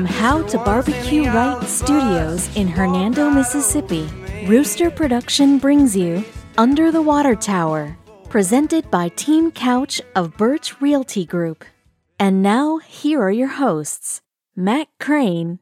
[0.00, 4.08] From How to Barbecue Right Studios in Hernando, Mississippi,
[4.46, 6.24] Rooster Production brings you
[6.56, 7.98] Under the Water Tower,
[8.30, 11.66] presented by Team Couch of Birch Realty Group.
[12.18, 14.22] And now, here are your hosts,
[14.56, 15.58] Matt Crane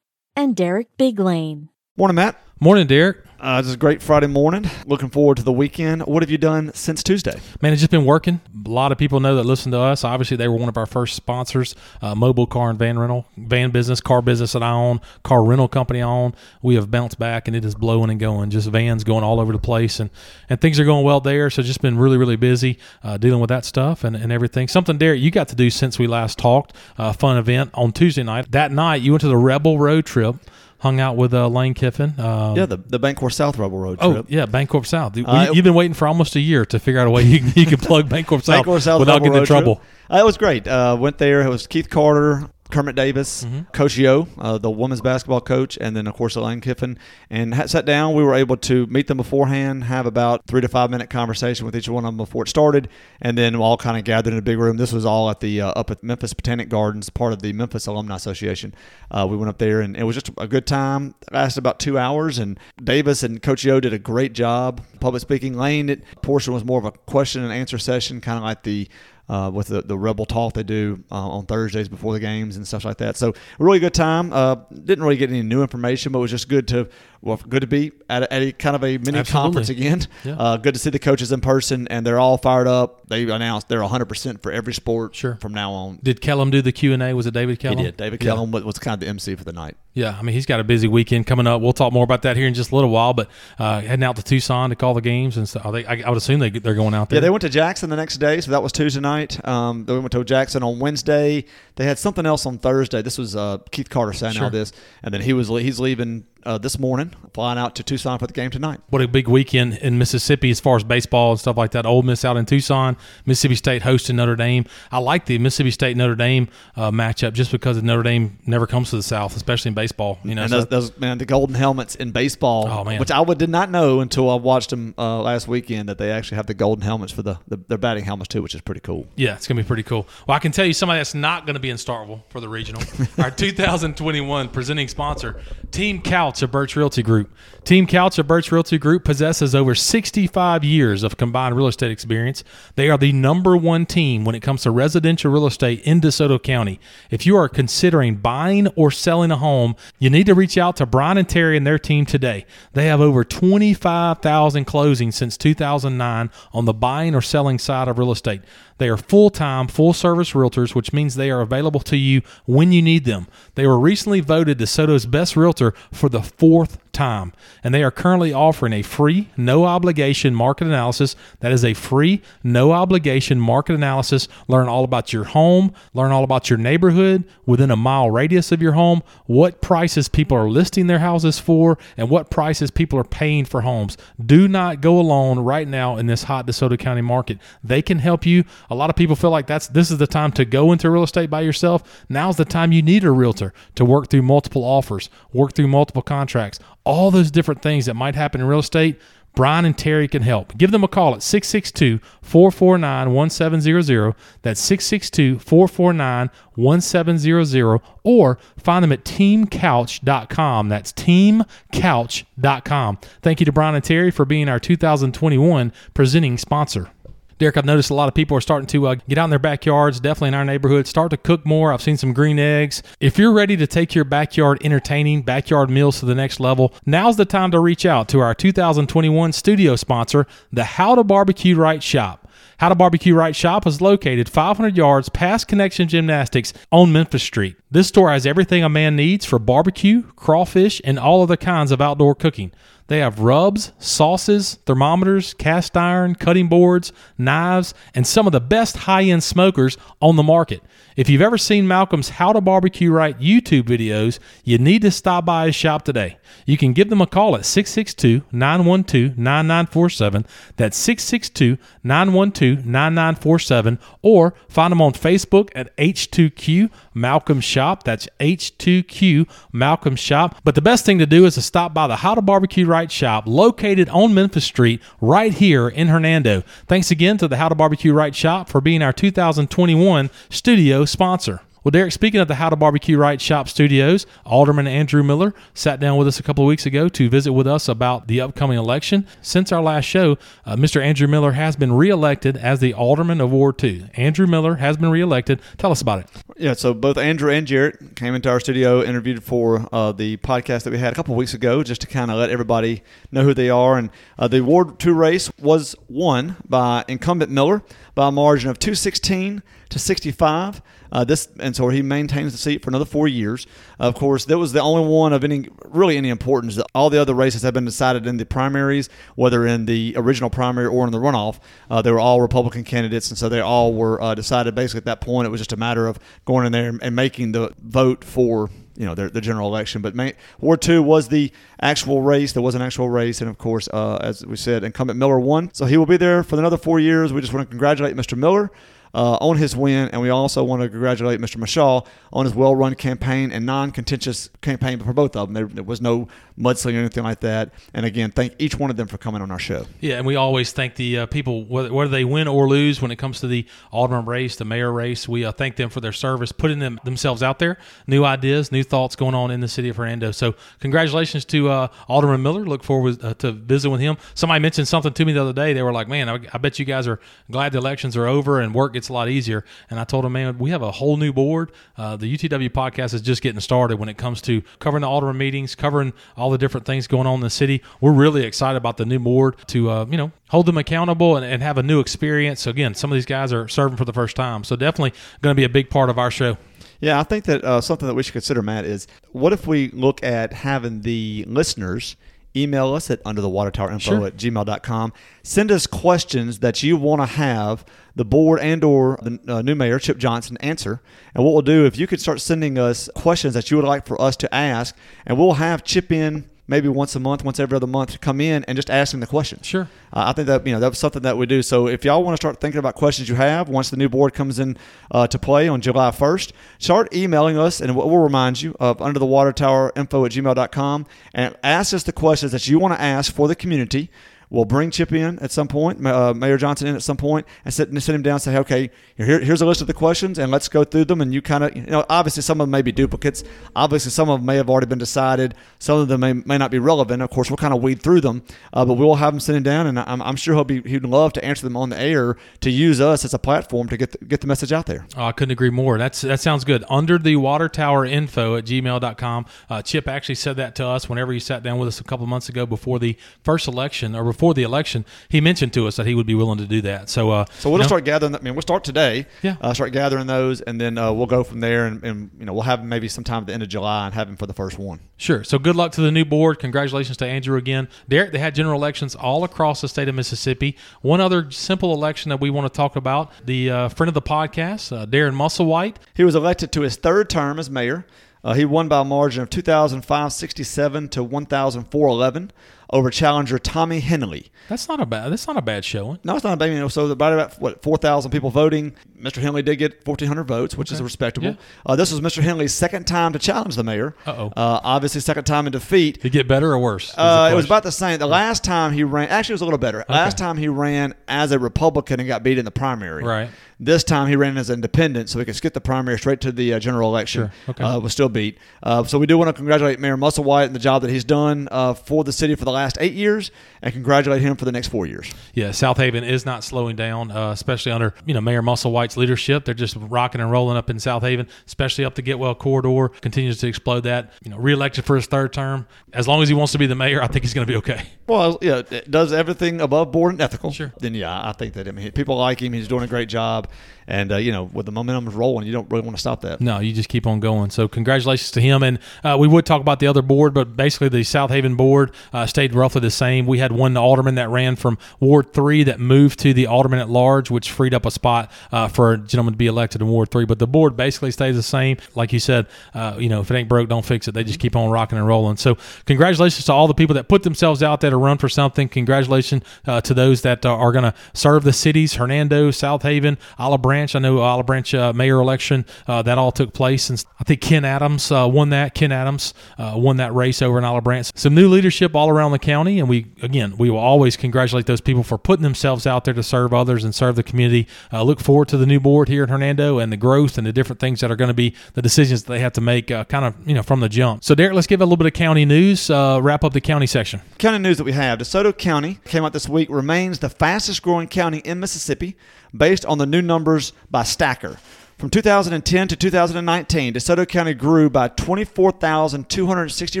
[0.36, 1.70] and Derek Biglane.
[1.96, 2.38] Morning, Matt.
[2.60, 3.24] Morning, Derek.
[3.40, 4.68] Uh, this is a great Friday morning.
[4.84, 6.02] Looking forward to the weekend.
[6.02, 7.38] What have you done since Tuesday?
[7.62, 8.40] Man, it's just been working.
[8.66, 10.02] A lot of people know that listen to us.
[10.02, 11.76] Obviously, they were one of our first sponsors.
[12.02, 15.68] Uh, mobile car and van rental, van business, car business that I own, car rental
[15.68, 16.34] company I own.
[16.62, 18.50] We have bounced back and it is blowing and going.
[18.50, 20.10] Just vans going all over the place and
[20.48, 21.48] and things are going well there.
[21.48, 24.66] So just been really really busy uh, dealing with that stuff and, and everything.
[24.66, 26.72] Something, Derek, you got to do since we last talked.
[26.96, 28.50] A fun event on Tuesday night.
[28.50, 30.34] That night, you went to the Rebel Road Trip
[30.78, 32.14] hung out with uh, Lane Kiffin.
[32.18, 34.16] Um, yeah, the, the Bancorp South Rebel Road trip.
[34.16, 35.16] oh, yeah, Bancorp South.
[35.16, 37.40] We- Uh, You've been waiting for almost a year to figure out a way you,
[37.56, 39.74] you can plug Bancorp South, Bancorp South without Rebel getting in Road trouble.
[39.76, 39.86] Trip.
[40.10, 40.66] Uh, it was great.
[40.68, 41.42] Uh, went there.
[41.42, 43.70] It was Keith Carter, Kermit Davis, Mm-hmm.
[43.72, 46.98] Coach Yo, uh, the women's basketball coach, and then of course Lane Kiffin.
[47.30, 48.14] And ha- sat down.
[48.14, 51.74] We were able to meet them beforehand, have about three to five minute conversation with
[51.76, 52.88] each one of them before it started,
[53.20, 54.76] and then all kind of gathered in a big room.
[54.76, 57.86] This was all at the uh, up at Memphis Botanic Gardens, part of the Memphis
[57.86, 58.74] Alumni Association.
[59.10, 61.14] Uh, we went up there, and it was just a good time.
[61.22, 65.20] It lasted about two hours, and Davis and Coach Yo did a great job public
[65.22, 65.54] speaking.
[65.54, 68.88] Lane it, portion was more of a question and answer session, kind of like the
[69.28, 72.66] uh, with the, the Rebel Talk they do uh, on Thursdays before the games and
[72.66, 73.16] stuff like that.
[73.16, 73.34] So a
[73.64, 74.32] really good time.
[74.32, 76.88] Uh, didn't really get any new information, but it was just good to
[77.20, 79.32] well, good to be at a, at a kind of a mini Absolutely.
[79.32, 80.06] conference again.
[80.24, 80.36] Yeah.
[80.38, 83.08] Uh, good to see the coaches in person, and they're all fired up.
[83.08, 85.36] They announced they're 100 percent for every sport Sure.
[85.40, 85.98] from now on.
[86.02, 87.12] Did Kellum do the Q and A?
[87.14, 87.78] Was it David Kellum?
[87.78, 87.96] He did.
[87.96, 88.32] David Yeah.
[88.34, 89.76] Kellum was kind of the MC for the night.
[89.98, 91.60] Yeah, I mean he's got a busy weekend coming up.
[91.60, 93.14] We'll talk more about that here in just a little while.
[93.14, 95.72] But uh, heading out to Tucson to call the games and stuff.
[95.72, 97.16] They, I, I would assume they they're going out there.
[97.16, 99.44] Yeah, they went to Jackson the next day, so that was Tuesday night.
[99.46, 101.44] Um, they went to Jackson on Wednesday.
[101.74, 103.02] They had something else on Thursday.
[103.02, 104.50] This was uh, Keith Carter saying all Sure.
[104.50, 104.72] this,
[105.02, 108.32] and then he was he's leaving uh, this morning, flying out to Tucson for the
[108.32, 108.80] game tonight.
[108.90, 111.84] What a big weekend in Mississippi as far as baseball and stuff like that.
[111.86, 114.64] Ole Miss out in Tucson, Mississippi State hosting Notre Dame.
[114.90, 118.90] I like the Mississippi State Notre Dame uh, matchup just because Notre Dame never comes
[118.90, 120.18] to the South, especially in baseball.
[120.24, 122.98] You know, And so- those, those man, the golden helmets in baseball, Oh, man.
[123.00, 126.10] which I would, did not know until I watched them uh, last weekend that they
[126.10, 128.80] actually have the golden helmets for the, the their batting helmets too, which is pretty
[128.80, 129.06] cool.
[129.16, 130.08] Yeah, it's gonna be pretty cool.
[130.26, 132.82] Well, I can tell you somebody that's not gonna be in Starkville for the regional.
[133.18, 135.40] Our 2021 presenting sponsor,
[135.70, 137.34] Team Couch of Birch Realty Group.
[137.64, 142.44] Team Couch of Birch Realty Group possesses over 65 years of combined real estate experience.
[142.74, 146.42] They are the number one team when it comes to residential real estate in DeSoto
[146.42, 146.80] County.
[147.10, 150.84] If you are considering buying or selling a home, you need to reach out to
[150.84, 152.44] Brian and Terry and their team today.
[152.74, 158.12] They have over 25,000 closings since 2009 on the buying or selling side of real
[158.12, 158.42] estate.
[158.78, 162.70] They are full time, full service realtors, which means they are available to you when
[162.70, 163.26] you need them.
[163.56, 167.32] They were recently voted DeSoto's best realtor for the fourth time,
[167.62, 171.14] and they are currently offering a free, no obligation market analysis.
[171.38, 174.26] That is a free, no obligation market analysis.
[174.48, 178.60] Learn all about your home, learn all about your neighborhood within a mile radius of
[178.60, 183.04] your home, what prices people are listing their houses for, and what prices people are
[183.04, 183.96] paying for homes.
[184.24, 187.38] Do not go alone right now in this hot DeSoto County market.
[187.62, 188.42] They can help you.
[188.70, 191.04] A lot of people feel like that's this is the time to go into real
[191.04, 192.04] estate by yourself.
[192.08, 196.02] Now's the time you need a realtor to work through multiple offers, work through multiple
[196.02, 198.98] contracts, all those different things that might happen in real estate.
[199.34, 200.56] Brian and Terry can help.
[200.56, 204.14] Give them a call at 662 449 1700.
[204.42, 207.80] That's 662 449 1700.
[208.02, 210.68] Or find them at teamcouch.com.
[210.70, 212.98] That's teamcouch.com.
[213.22, 216.90] Thank you to Brian and Terry for being our 2021 presenting sponsor.
[217.38, 219.38] Derek, I've noticed a lot of people are starting to uh, get out in their
[219.38, 221.72] backyards, definitely in our neighborhood, start to cook more.
[221.72, 222.82] I've seen some green eggs.
[222.98, 227.16] If you're ready to take your backyard entertaining, backyard meals to the next level, now's
[227.16, 231.82] the time to reach out to our 2021 studio sponsor, the How to Barbecue Right
[231.82, 232.28] Shop.
[232.58, 237.54] How to Barbecue Right Shop is located 500 yards past Connection Gymnastics on Memphis Street.
[237.70, 241.80] This store has everything a man needs for barbecue, crawfish, and all other kinds of
[241.80, 242.50] outdoor cooking.
[242.88, 248.78] They have rubs, sauces, thermometers, cast iron, cutting boards, knives, and some of the best
[248.78, 250.62] high end smokers on the market.
[250.96, 255.26] If you've ever seen Malcolm's How to Barbecue Right YouTube videos, you need to stop
[255.26, 256.16] by his shop today.
[256.46, 260.26] You can give them a call at 662 912 9947.
[260.56, 263.78] That's 662 912 9947.
[264.02, 267.84] Or find them on Facebook at H2Q Malcolm Shop.
[267.84, 270.40] That's H2Q Malcolm Shop.
[270.42, 272.77] But the best thing to do is to stop by the How to Barbecue Right
[272.86, 276.42] shop located on Memphis Street right here in Hernando.
[276.66, 281.40] Thanks again to the How to Barbecue Right shop for being our 2021 studio sponsor.
[281.64, 285.80] Well, Derek, speaking of the How to Barbecue Right Shop Studios, Alderman Andrew Miller sat
[285.80, 288.56] down with us a couple of weeks ago to visit with us about the upcoming
[288.56, 289.06] election.
[289.22, 290.80] Since our last show, uh, Mr.
[290.80, 293.88] Andrew Miller has been reelected as the Alderman of Ward 2.
[293.94, 295.40] Andrew Miller has been reelected.
[295.56, 296.06] Tell us about it.
[296.36, 300.62] Yeah, so both Andrew and Jarrett came into our studio, interviewed for uh, the podcast
[300.62, 303.24] that we had a couple of weeks ago, just to kind of let everybody know
[303.24, 303.76] who they are.
[303.76, 307.64] And uh, the Ward 2 race was won by incumbent Miller
[307.96, 310.62] by a margin of 216 to 65.
[310.90, 313.46] Uh, this and so he maintains the seat for another four years.
[313.78, 316.58] of course, that was the only one of any really any importance.
[316.74, 320.66] All the other races have been decided in the primaries, whether in the original primary
[320.66, 321.38] or in the runoff.
[321.70, 324.54] Uh, they were all Republican candidates, and so they all were uh, decided.
[324.54, 327.32] Basically, at that point, it was just a matter of going in there and making
[327.32, 329.82] the vote for you know the, the general election.
[329.82, 332.32] But May, Ward Two was the actual race.
[332.32, 335.52] There was an actual race, and of course, uh, as we said, incumbent Miller won,
[335.52, 337.12] so he will be there for another four years.
[337.12, 338.16] We just want to congratulate Mr.
[338.16, 338.50] Miller
[338.94, 341.36] uh, on his win, and we also want to congratulate Mr.
[341.36, 345.34] Mashaw on his well-run campaign and non-contentious campaign for both of them.
[345.34, 346.08] There, there, was no
[346.38, 347.52] mudslinging or anything like that.
[347.74, 349.66] And again, thank each one of them for coming on our show.
[349.80, 352.90] Yeah, and we always thank the uh, people whether, whether, they win or lose when
[352.90, 355.08] it comes to the alderman race, the mayor race.
[355.08, 358.62] We uh, thank them for their service, putting them themselves out there, new ideas, new
[358.62, 360.12] thoughts going on in the city of Hernando.
[360.12, 362.44] So congratulations to uh, Alderman Miller.
[362.44, 363.96] Look forward uh, to visit with him.
[364.14, 365.52] Somebody mentioned something to me the other day.
[365.52, 367.00] They were like, "Man, I, I bet you guys are
[367.30, 370.12] glad the elections are over and work gets a lot easier." And I told him,
[370.12, 371.52] "Man, we have a whole new board.
[371.76, 375.18] Uh, the UTW podcast is just getting started when it comes to covering the alderman
[375.18, 377.62] meetings, covering all the different things going on in the city.
[377.80, 381.24] We're really excited about the new board to, uh, you know, hold them accountable and,
[381.24, 382.42] and have a new experience.
[382.42, 384.44] So again, some of these guys are serving for the first time.
[384.44, 384.92] So definitely
[385.22, 386.36] going to be a big part of our show.
[386.80, 389.68] Yeah, I think that uh, something that we should consider, Matt, is what if we
[389.70, 391.96] look at having the listeners
[392.42, 394.06] email us at underthewatertowerinfo sure.
[394.06, 394.92] at gmail.com.
[395.22, 397.64] Send us questions that you want to have
[397.96, 400.80] the board and or the uh, new mayor, Chip Johnson, answer.
[401.14, 403.86] And what we'll do, if you could start sending us questions that you would like
[403.86, 407.54] for us to ask, and we'll have Chip in maybe once a month, once every
[407.54, 409.46] other month to come in and just ask them the questions.
[409.46, 409.68] Sure.
[409.92, 411.42] Uh, I think that you know that's something that we do.
[411.42, 414.14] So if y'all want to start thinking about questions you have once the new board
[414.14, 414.56] comes in
[414.90, 418.98] uh, to play on July 1st, start emailing us and we'll remind you of under
[418.98, 422.80] the water tower info at gmail.com and ask us the questions that you want to
[422.80, 423.90] ask for the community
[424.30, 427.52] We'll bring Chip in at some point, uh, Mayor Johnson in at some point, and
[427.52, 430.30] sit, sit him down and say, okay, here, here's a list of the questions, and
[430.30, 431.00] let's go through them.
[431.00, 433.24] And you kind of, you know, obviously some of them may be duplicates.
[433.56, 435.34] Obviously some of them may have already been decided.
[435.58, 437.02] Some of them may, may not be relevant.
[437.02, 438.22] Of course, we'll kind of weed through them,
[438.52, 441.12] uh, but we'll have him sitting down, and I'm, I'm sure he'll be he'd love
[441.14, 444.04] to answer them on the air to use us as a platform to get the,
[444.04, 444.86] get the message out there.
[444.96, 445.78] Oh, I couldn't agree more.
[445.78, 446.64] That's that sounds good.
[446.68, 449.26] Under the water tower info at gmail.com.
[449.48, 452.06] Uh, Chip actually said that to us whenever he sat down with us a couple
[452.06, 455.86] months ago before the first election or before the election he mentioned to us that
[455.86, 456.90] he would be willing to do that.
[456.90, 458.16] So, uh, so we'll start gathering.
[458.16, 459.06] I mean, we'll start today.
[459.22, 459.36] Yeah.
[459.40, 462.32] Uh, start gathering those, and then uh, we'll go from there, and, and, you know
[462.32, 464.58] we'll have maybe sometime at the end of July and have him for the first
[464.58, 464.80] one.
[464.96, 465.22] Sure.
[465.22, 466.40] So good luck to the new board.
[466.40, 468.10] Congratulations to Andrew again, Derek.
[468.10, 470.56] They had general elections all across the state of Mississippi.
[470.82, 474.02] One other simple election that we want to talk about: the uh, friend of the
[474.02, 475.76] podcast, uh, Darren Musselwhite.
[475.94, 477.86] He was elected to his third term as mayor.
[478.24, 482.32] Uh, he won by a margin of 2,567 to 1,411
[482.70, 484.30] over challenger Tommy Henley.
[484.48, 485.10] That's not a bad.
[485.12, 485.98] That's not a bad showing.
[486.04, 486.50] No, it's not a bad.
[486.50, 488.74] You know, so about about what four thousand people voting.
[488.98, 489.22] Mr.
[489.22, 490.76] Henley did get fourteen hundred votes, which okay.
[490.76, 491.28] is respectable.
[491.28, 491.36] Yeah.
[491.64, 492.22] Uh, this was Mr.
[492.22, 493.94] Henley's second time to challenge the mayor.
[494.06, 494.32] Uh-oh.
[494.36, 496.00] Uh, obviously, second time in defeat.
[496.00, 496.94] Did it get better or worse?
[496.96, 497.98] Uh, it was about the same.
[497.98, 499.82] The last time he ran, actually, it was a little better.
[499.82, 499.92] Okay.
[499.92, 503.04] Last time he ran as a Republican and got beat in the primary.
[503.04, 503.30] Right.
[503.60, 506.30] This time he ran as an independent, so he could skip the primary straight to
[506.30, 507.22] the uh, general election.
[507.22, 507.50] Sure.
[507.50, 507.64] Okay.
[507.64, 508.38] Uh, was still beat.
[508.62, 511.48] Uh, so we do want to congratulate Mayor Musselwhite and the job that he's done
[511.50, 513.30] uh, for the city for the last eight years,
[513.62, 515.12] and congratulate him for the next four years.
[515.34, 519.44] Yeah, Southaven is not slowing down, uh, especially under you know Mayor Musselwhite's leadership.
[519.44, 522.88] They're just rocking and rolling up in Southaven, especially up the Getwell corridor.
[523.00, 524.12] Continues to explode that.
[524.22, 525.66] You know, reelected for his third term.
[525.92, 527.56] As long as he wants to be the mayor, I think he's going to be
[527.58, 527.86] okay.
[528.06, 530.50] Well, yeah, does everything above board and ethical.
[530.50, 530.72] Sure.
[530.78, 532.52] Then yeah, I think that I mean people like him.
[532.52, 533.48] He's doing a great job.
[533.88, 536.40] And uh, you know, with the momentum rolling, you don't really want to stop that.
[536.40, 537.50] No, you just keep on going.
[537.50, 538.62] So congratulations to him.
[538.62, 542.26] And uh, we would talk about the other board, but basically the Southaven board uh,
[542.26, 543.26] stayed roughly the same.
[543.26, 546.88] We had one alderman that ran from Ward Three that moved to the alderman at
[546.88, 550.10] large, which freed up a spot uh, for a gentleman to be elected in Ward
[550.10, 550.24] Three.
[550.24, 551.76] But the board basically stays the same.
[551.94, 554.12] Like you said, uh, you know, if it ain't broke, don't fix it.
[554.12, 555.36] They just keep on rocking and rolling.
[555.36, 558.68] So congratulations to all the people that put themselves out there to run for something.
[558.68, 563.18] Congratulations uh, to those that are going to serve the cities, Hernando, Southaven.
[563.38, 563.94] Olive Branch.
[563.94, 567.40] I know Olive Branch uh, mayor election uh, that all took place, and I think
[567.40, 568.74] Ken Adams uh, won that.
[568.74, 571.10] Ken Adams uh, won that race over in Olive Branch.
[571.14, 574.80] Some new leadership all around the county, and we again we will always congratulate those
[574.80, 577.66] people for putting themselves out there to serve others and serve the community.
[577.92, 580.52] Uh, look forward to the new board here in Hernando and the growth and the
[580.52, 583.04] different things that are going to be the decisions that they have to make, uh,
[583.04, 584.24] kind of you know from the jump.
[584.24, 585.90] So Derek, let's give a little bit of county news.
[585.90, 587.20] Uh, wrap up the county section.
[587.38, 591.08] County news that we have DeSoto County came out this week remains the fastest growing
[591.08, 592.16] county in Mississippi
[592.56, 594.58] based on the new numbers by Stacker.
[594.98, 600.00] From 2010 to 2019, DeSoto County grew by 24,260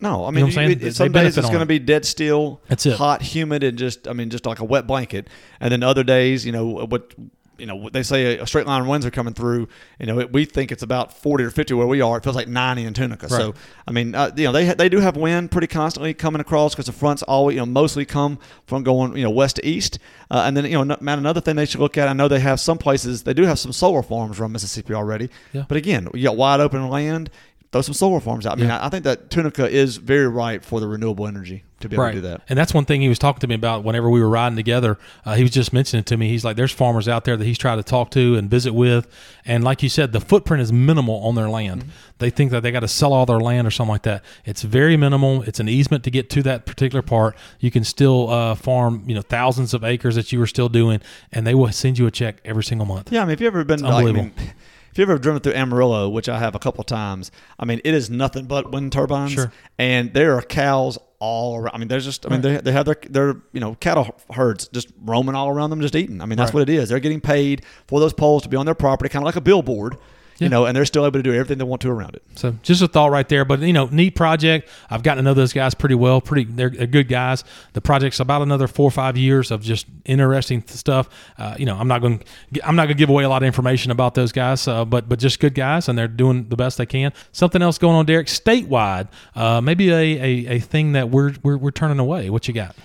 [0.06, 0.72] No, I You know mean, what I'm saying?
[0.72, 2.94] it- They some days it's going to be dead still, That's it.
[2.98, 5.28] hot, humid, and just, I mean, just like a wet blanket.
[5.60, 7.14] And then other days, you know, what,
[7.58, 9.70] you know, what they say a straight line winds are coming through.
[9.98, 12.18] You know, it, we think it's about forty or fifty where we are.
[12.18, 13.30] It feels like ninety in Tunica.
[13.30, 13.54] So,
[13.88, 16.76] I mean, uh, you know, they ha- they do have wind pretty constantly coming across
[16.76, 20.00] because the fronts always, you know, mostly come from going, you know, west to east.
[20.30, 22.10] Uh, and then, you know, man, another thing they should look at.
[22.10, 25.30] I know they have some places they do have some solar farms around Mississippi already.
[25.54, 25.64] Yeah.
[25.70, 27.30] But again, you got wide open land.
[27.76, 28.54] Throw some solar farms out.
[28.54, 28.80] I mean, Yeah.
[28.80, 32.06] I, I think that Tunica is very ripe for the renewable energy to be able
[32.06, 32.42] to do that.
[32.48, 34.98] And that's one thing he was talking to me about whenever we were riding together.
[35.26, 37.58] Uh, he was just mentioning to me, he's like, there's farmers out there that he's
[37.58, 39.08] tried to talk to and visit with.
[39.44, 41.82] And like you said, the footprint is minimal on their land.
[41.82, 41.92] Mm-hmm.
[42.20, 44.24] They think that they got to sell all their land or something like that.
[44.46, 45.42] It's very minimal.
[45.42, 47.36] It's an easement to get to that particular part.
[47.60, 51.02] You can still uh, farm, you know, thousands of acres that you were still doing,
[51.34, 53.12] and they will send you a check every single month.
[53.12, 54.32] Yeah, I mean, if you ever been, like, I mean,
[54.96, 57.94] if you've ever driven through Amarillo, which I have a couple times, I mean, it
[57.94, 59.52] is nothing but wind turbines, Sure.
[59.78, 61.76] and there are cows all around.
[61.76, 64.70] I mean, there's just, I mean, they, they have their their you know cattle herds
[64.70, 66.22] just roaming all around them, just eating.
[66.22, 66.62] I mean, that's Right.
[66.62, 66.88] what it is.
[66.88, 69.42] They're getting paid for those poles to be on their property, kind of like a
[69.42, 69.98] billboard,
[70.38, 70.46] Yeah.
[70.46, 72.24] you know, and they're still able to do everything they want to around it.
[72.36, 74.68] So just a thought right there, but you know, neat project.
[74.90, 76.20] I've gotten to know those guys pretty well.
[76.20, 77.46] Pretty, they're, they're good guys.
[77.74, 81.10] The project's about another four or five years of just interesting stuff.
[81.38, 82.22] Uh, you know, I'm not going,
[82.66, 85.08] I'm not going to give away a lot of information about those guys, uh, but
[85.08, 87.14] but just good guys, and they're doing the best they can.
[87.32, 89.08] Something else going on, Derek, statewide.
[89.36, 92.30] Uh, maybe a, a, a thing that we're, we're we're turning away.
[92.30, 92.76] What you got?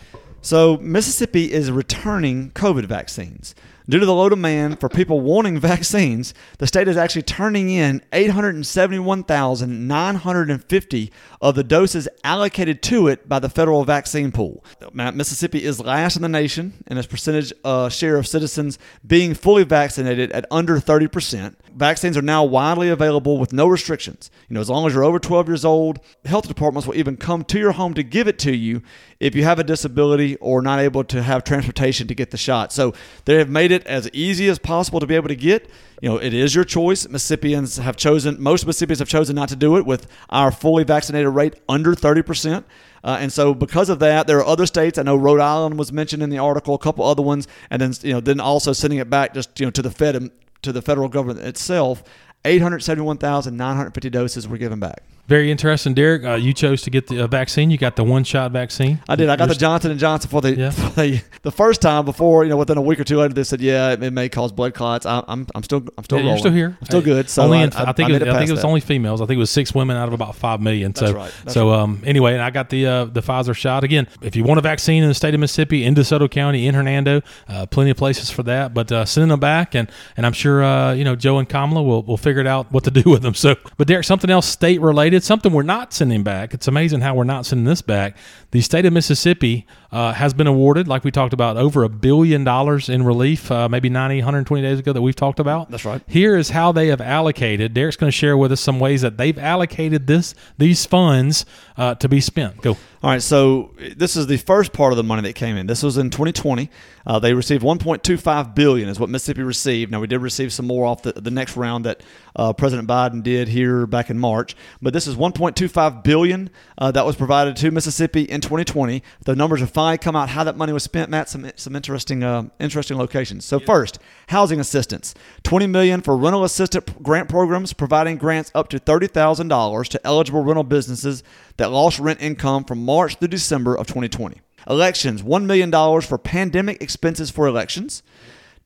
[0.43, 3.55] So Mississippi is returning COVID vaccines.
[3.91, 8.01] Due to the low demand for people wanting vaccines, the state is actually turning in
[8.13, 14.65] 871,950 of the doses allocated to it by the federal vaccine pool.
[14.93, 19.65] Mississippi is last in the nation in its percentage uh, share of citizens being fully
[19.65, 21.57] vaccinated at under 30%.
[21.75, 24.31] Vaccines are now widely available with no restrictions.
[24.49, 27.43] You know, as long as you're over 12 years old, health departments will even come
[27.45, 28.83] to your home to give it to you
[29.21, 32.73] if you have a disability or not able to have transportation to get the shot.
[32.73, 32.95] So
[33.27, 35.69] they have made it as easy as possible to be able to get.
[36.01, 37.07] You know, it is your choice.
[37.07, 41.29] Mississippians have chosen, most Mississippians have chosen not to do it with our fully vaccinated
[41.29, 42.65] rate under 30%.
[43.03, 44.99] Uh, and so, because of that, there are other states.
[44.99, 47.93] I know Rhode Island was mentioned in the article, a couple other ones, and then
[48.03, 50.31] you know, then also sending it back just you know to the Fed
[50.63, 52.03] to the federal government itself.
[52.45, 55.03] 871,950 doses were given back.
[55.31, 56.25] Very interesting, Derek.
[56.25, 57.71] Uh, you chose to get the uh, vaccine.
[57.71, 59.01] You got the one shot vaccine.
[59.09, 59.29] I did.
[59.29, 60.71] I got You're the Johnson and Johnson for the, Yeah.
[60.71, 63.45] for the the first time before you know within a week or two later they
[63.45, 65.07] said yeah it, it may cause blood clots.
[65.07, 66.77] I, I'm I'm still I'm still Yeah, you're still here.
[66.81, 67.31] I'm still Hey, good.
[67.31, 68.67] So only I, in, I, think I, it, was, I think it was that.
[68.67, 69.21] only females.
[69.21, 70.97] I think it was six women out of about five million.
[70.97, 71.53] So, That's right.
[71.53, 74.09] So um, anyway, and I got the uh, the Pfizer shot again.
[74.23, 77.23] If you want a vaccine in the state of Mississippi, in DeSoto County, in Hernando,
[77.47, 78.75] uh, plenty of places for that.
[78.75, 81.85] But uh, sending them back, and and I'm sure uh, you know Joe and Kamala
[81.85, 83.35] will will figure it out what to do with them.
[83.35, 86.55] So, but Derek, something else state related, something we're not sending back.
[86.55, 88.17] It's amazing how we're not sending this back.
[88.51, 92.45] The state of Mississippi uh, has been awarded, like we talked about, over a billion
[92.45, 95.71] dollars in relief, uh, maybe 90, 120 days ago that we've talked about.
[95.71, 96.01] That's right.
[96.07, 97.75] Here is how they have allocated.
[97.75, 101.45] Derek's going to share with us some ways that they've allocated this these funds
[101.77, 102.63] uh, to be spent.
[102.63, 102.77] Go.
[103.03, 105.67] All right, so this is the first part of the money that came in.
[105.67, 106.69] This was in 2020.
[107.07, 109.91] Uh, they received 1.25 billion is what Mississippi received.
[109.91, 112.03] Now we did receive some more off the, the next round that
[112.37, 117.07] uh, President Biden did here back in March, but this is 1.25 billion uh, that
[117.07, 119.03] was provided to Mississippi in 2020.
[119.25, 121.11] The numbers have finally come out how that money was spent.
[121.11, 123.47] Matt, some some interesting uh, interesting locations.
[123.47, 125.15] So first, housing assistance,
[125.45, 130.07] 20 million for rental assistant grant programs, providing grants up to thirty thousand dollars to
[130.07, 131.23] eligible rental businesses
[131.57, 134.41] that lost rent income from March through December of 2020.
[134.69, 138.03] Elections, $1 million for pandemic expenses for elections.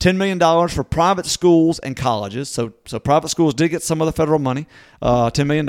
[0.01, 2.49] $10 million for private schools and colleges.
[2.49, 4.67] So, so private schools did get some of the federal money,
[5.01, 5.67] uh, $10 million.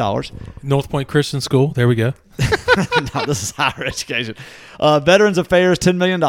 [0.64, 1.68] North Point Christian School.
[1.74, 2.14] There we go.
[3.16, 4.36] no, this is higher education.
[4.80, 6.22] Uh, Veterans Affairs, $10 million.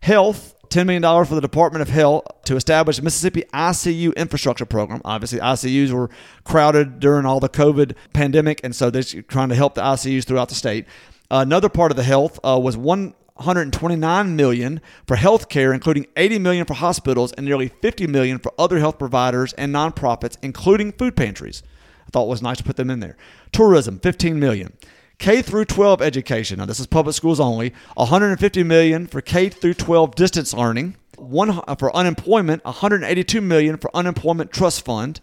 [0.00, 5.00] Health, $10 million for the Department of Health to establish Mississippi ICU infrastructure program.
[5.04, 6.10] Obviously, ICUs were
[6.44, 10.48] crowded during all the COVID pandemic, and so they're trying to help the ICUs throughout
[10.48, 10.86] the state.
[11.30, 16.40] another part of the health uh, was one 129 million for health care, including 80
[16.40, 21.14] million for hospitals and nearly 50 million for other health providers and nonprofits, including food
[21.14, 21.62] pantries.
[22.06, 23.16] I thought it was nice to put them in there.
[23.52, 24.72] Tourism, 15 million.
[25.18, 26.58] K through 12 education.
[26.58, 27.74] Now this is public schools only.
[27.94, 30.96] 150 million for K through 12 distance learning.
[31.16, 35.20] One for unemployment, 182 million for unemployment trust fund.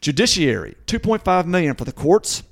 [0.00, 2.44] Judiciary, 2.5 million for the courts.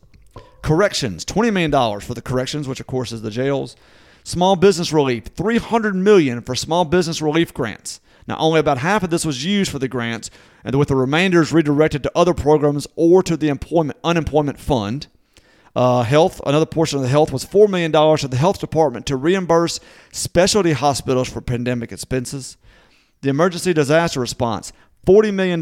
[0.63, 3.77] Corrections, 20 million dollars for the corrections, which of course is the jails.
[4.25, 8.01] Small business relief, 300 million for small business relief grants.
[8.27, 10.31] Now, only about half of this was used for the grants,
[10.65, 15.09] and with the remainders redirected to other programs or to the employment unemployment fund.
[15.77, 19.17] Uh, health, another portion of the health was $4 million to the health department to
[19.17, 19.81] reimburse
[20.13, 22.57] specialty hospitals for pandemic expenses.
[23.23, 24.73] The emergency disaster response,
[25.07, 25.61] $40 million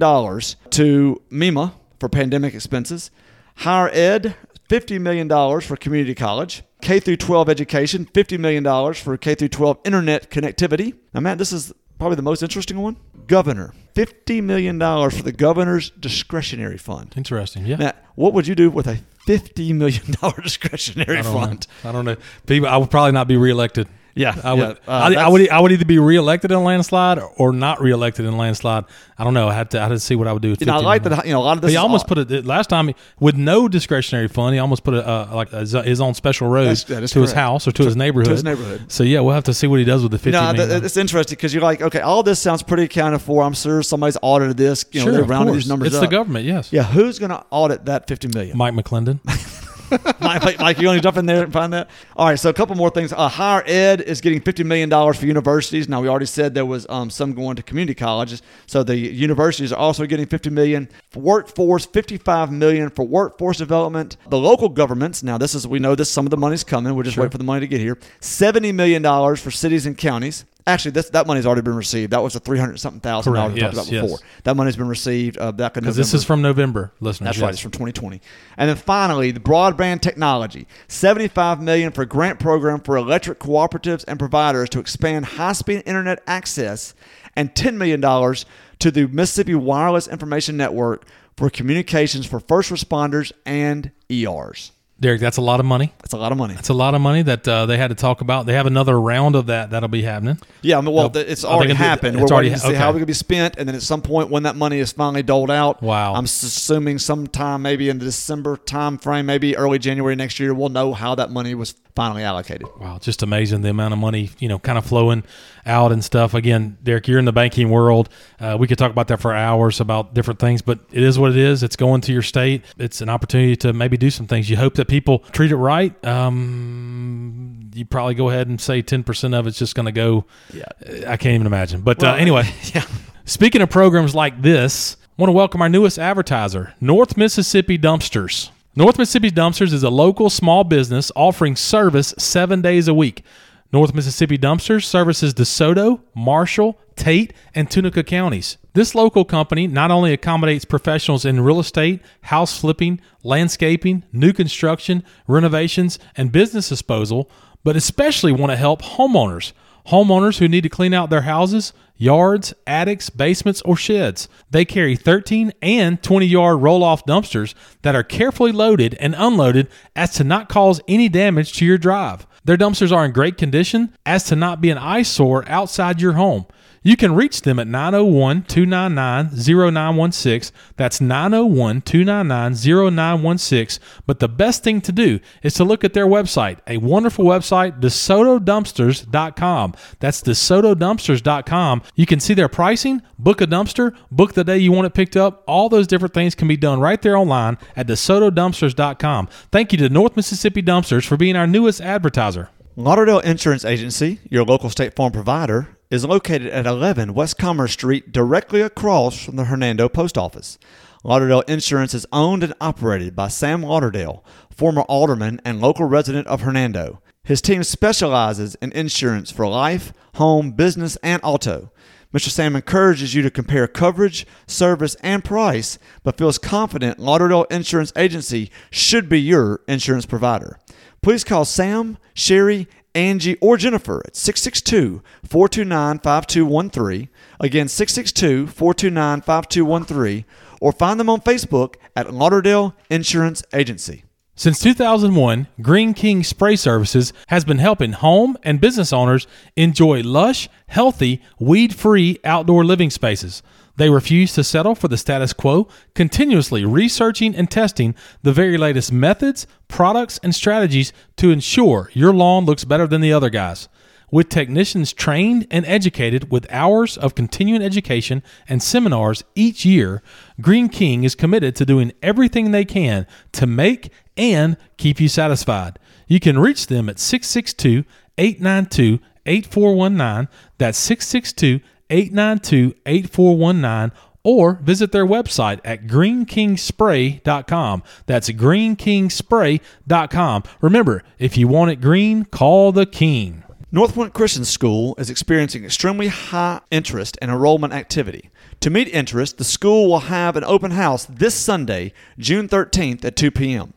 [0.71, 3.11] to MEMA for pandemic expenses.
[3.57, 4.37] Higher ed,
[4.69, 5.29] $50 million
[5.61, 6.63] for community college.
[6.83, 10.95] K through 12 education, $50 million for K through 12 internet connectivity.
[11.15, 12.97] Now, Matt, this is probably the most interesting one.
[13.27, 17.15] Governor, fifty million dollars for the governor's discretionary fund.
[17.17, 17.67] Interesting.
[17.67, 17.77] Yeah.
[17.77, 21.67] Now, what would you do with a fifty million dollar discretionary I fund?
[21.85, 21.91] know.
[21.91, 22.17] I don't know.
[22.47, 23.89] People, I would probably not be reelected.
[24.15, 24.61] Yeah, I would.
[24.61, 25.49] yeah, uh, I, I would.
[25.49, 28.85] I would either be reelected in a landslide or not reelected in a landslide.
[29.17, 29.49] I don't know.
[29.49, 29.79] I had to.
[29.79, 30.51] I had to see what I would do.
[30.51, 31.25] With You know, I like that.
[31.25, 31.71] You know, a lot of this.
[31.71, 34.55] He almost all- put it last time with no discretionary fund.
[34.55, 37.21] He almost put a uh, like a, his own special road That's- that is to
[37.23, 38.27] his house or to, his neighborhood.
[38.27, 38.91] To his neighborhood.
[38.93, 40.69] So yeah, we'll have to see what he does with the fifty No, million.
[40.69, 43.43] th- it's interesting because you're like, okay, all this sounds pretty accounted for.
[43.43, 44.85] I'm sure somebody's audited this.
[44.93, 46.03] You know, sure, they're rounding these numbers It's up.
[46.03, 46.45] the government.
[46.45, 46.73] Yes.
[46.73, 48.59] Yeah, who's going to audit that 50 million?
[48.59, 49.21] Mike McClendon.
[50.21, 51.91] Mike, Mike, you want to jump in there and find that?
[52.17, 53.13] All right, so a couple more things.
[53.13, 55.89] Uh, higher ed is getting $50 million for universities.
[55.89, 58.43] Now, we already said there was um, some going to community colleges.
[58.67, 60.89] So the universities are also getting 50 million.
[61.11, 64.17] For workforce, 55 million for workforce development.
[64.29, 66.95] The local governments, now this is, we know this, some of the money's coming.
[66.95, 67.97] We're just waiting for the money to get here.
[68.21, 69.03] $70 million
[69.37, 70.45] for cities and counties.
[70.67, 72.13] Actually, this, that money's already been received.
[72.13, 73.75] That was the 300 something thousand dollars we Correct.
[73.75, 74.03] talked Yes, about yes.
[74.13, 74.19] before.
[74.45, 75.97] That money's been received uh, back in November.
[75.97, 77.27] this is from November, listeners.
[77.27, 77.43] That's yes.
[77.43, 77.53] right.
[77.53, 78.21] It's from 2020.
[78.57, 84.19] And then finally, the broadband technology, 75 million for grant program for electric cooperatives and
[84.19, 86.95] providers to expand high-speed internet access,
[87.35, 88.45] and 10 million dollars
[88.79, 91.05] to the Mississippi Wireless Information Network
[91.37, 94.73] for communications for first responders and ERs.
[95.03, 95.93] Derek, that's a lot of money.
[95.99, 96.55] That's a lot of money.
[96.55, 98.47] That's a lot of money that uh, they had to talk about.
[98.47, 100.39] They have another round of that that'll be happening.
[100.63, 102.21] Yeah, I mean, well, No, th- it's already happened.
[102.21, 104.01] it's We're already ha- see how it's going to be spent, and then at some
[104.01, 106.15] point when that money is finally doled out, Wow.
[106.15, 110.69] I'm assuming sometime maybe in the December time frame, maybe early January next year, we'll
[110.69, 112.67] know how that money was finally allocated.
[112.81, 115.25] Wow, just amazing the amount of money you know kind of flowing
[115.67, 116.33] out and stuff.
[116.33, 118.09] Again, Derek, you're in the banking world.
[118.41, 121.33] Uh, we could talk about that for hours about different things, but it is what
[121.33, 121.63] it is.
[121.63, 122.63] It's going to your state.
[122.79, 124.49] It's an opportunity to maybe do some things.
[124.49, 126.05] You hope that people treat it right.
[126.05, 130.27] Um, you probably go ahead and say ten percent of it's just going to go.
[130.53, 130.67] Yeah.
[131.09, 131.81] I can't even imagine.
[131.81, 132.85] But uh, anyway, yeah.
[133.25, 138.51] Speaking of programs like this, I want to welcome our newest advertiser, North Mississippi Dumpsters.
[138.77, 143.25] North Mississippi Dumpsters is a local small business offering service seven days a week.
[143.73, 148.59] North Mississippi Dumpsters services DeSoto, Marshall, Tate, and Tunica counties.
[148.75, 155.03] This local company not only accommodates professionals in real estate, house flipping, landscaping, new construction,
[155.27, 157.31] renovations, and business disposal,
[157.65, 159.55] but especially want to help homeowners.
[159.87, 164.29] Homeowners who need to clean out their houses, yards, attics, basements, or sheds.
[164.51, 169.69] They carry 13 and 20 yard roll off dumpsters that are carefully loaded and unloaded
[169.97, 172.27] as to not cause any damage to your drive.
[172.45, 176.47] Their dumpsters are in great condition as to not be an eyesore outside your home.
[176.83, 180.55] You can reach them at 901 299 0916.
[180.77, 183.83] That's 901 299 0916.
[184.07, 187.81] But the best thing to do is to look at their website, a wonderful website,
[187.81, 189.75] DeSotoDumpsters.com.
[190.01, 191.83] That's DeSotoDumpsters.com.
[191.95, 195.17] You can see their pricing, book a dumpster, book the day you want it picked
[195.17, 195.45] up.
[195.47, 199.29] All those different things can be done right there online at DeSotoDumpsters.com.
[199.53, 202.49] Thank you to North Mississippi Dumpsters for being our newest advertiser.
[202.75, 208.13] Lauderdale Insurance Agency, your local State Farm provider, is located at 11 West Commerce Street,
[208.13, 210.59] directly across from the Hernando Post Office.
[211.05, 216.41] Lauderdale Insurance is owned and operated by Sam Lauderdale, former alderman and local resident of
[216.41, 217.03] Hernando.
[217.25, 221.71] His team specializes in insurance for life, home, business, and auto.
[222.15, 222.31] Mr.
[222.31, 228.51] Sam encourages you to compare coverage, service, and price, but feels confident Lauderdale Insurance Agency
[228.71, 230.59] should be your insurance provider.
[231.03, 237.09] Please call Sam, Sherry, Angie, or Jennifer at 662 429 5213.
[237.41, 240.25] Again, 662 429 5213.
[240.61, 244.05] Or find them on Facebook at Lauderdale Insurance Agency.
[244.35, 249.27] Since 2001, Green King Spray Services has been helping home and business owners
[249.57, 253.43] enjoy lush, healthy, weed free outdoor living spaces.
[253.77, 258.93] They refuse to settle for the status quo, continuously researching and testing the very latest
[258.93, 263.69] methods, products, and strategies to ensure your lawn looks better than the other guys.
[264.11, 270.03] With technicians trained and educated with hours of continuing education and seminars each year,
[270.39, 275.79] Green King is committed to doing everything they can to make and keep you satisfied.
[276.07, 277.87] You can reach them at 662
[278.19, 280.29] 892 8419.
[280.59, 281.61] That's 662
[281.93, 283.93] 892 8419
[284.25, 287.83] or visit their website at greenkingspray.com.
[288.07, 290.43] That's greenkingspray.com.
[290.61, 293.43] Remember, if you want it green, call the king.
[293.75, 298.31] North Point Christian School is experiencing extremely high interest and enrollment activity.
[298.61, 303.17] To meet interest, the school will have an open house this Sunday, June 13th at
[303.17, 303.73] 2 p.m.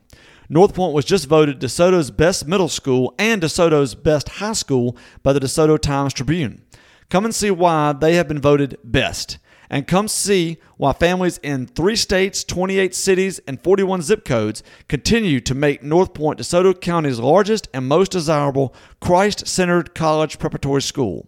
[0.49, 5.34] North Point was just voted DeSoto's best middle school and DeSoto's best high school by
[5.34, 6.62] the DeSoto Times Tribune.
[7.09, 9.37] Come and see why they have been voted best.
[9.69, 15.39] And come see why families in three states, 28 cities, and 41 zip codes continue
[15.41, 21.27] to make North Point DeSoto County's largest and most desirable Christ centered college preparatory school.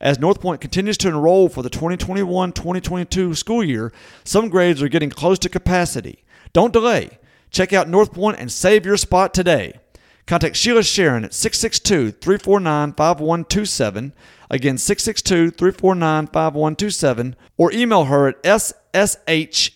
[0.00, 3.92] As North Point continues to enroll for the 2021 2022 school year,
[4.24, 6.24] some grades are getting close to capacity.
[6.52, 7.18] Don't delay.
[7.50, 9.78] Check out North Point and save your spot today.
[10.26, 14.12] Contact Sheila Sheron at 662 349 5127.
[14.50, 17.36] Again, 662 349 5127.
[17.56, 19.72] Or email her at SSHERON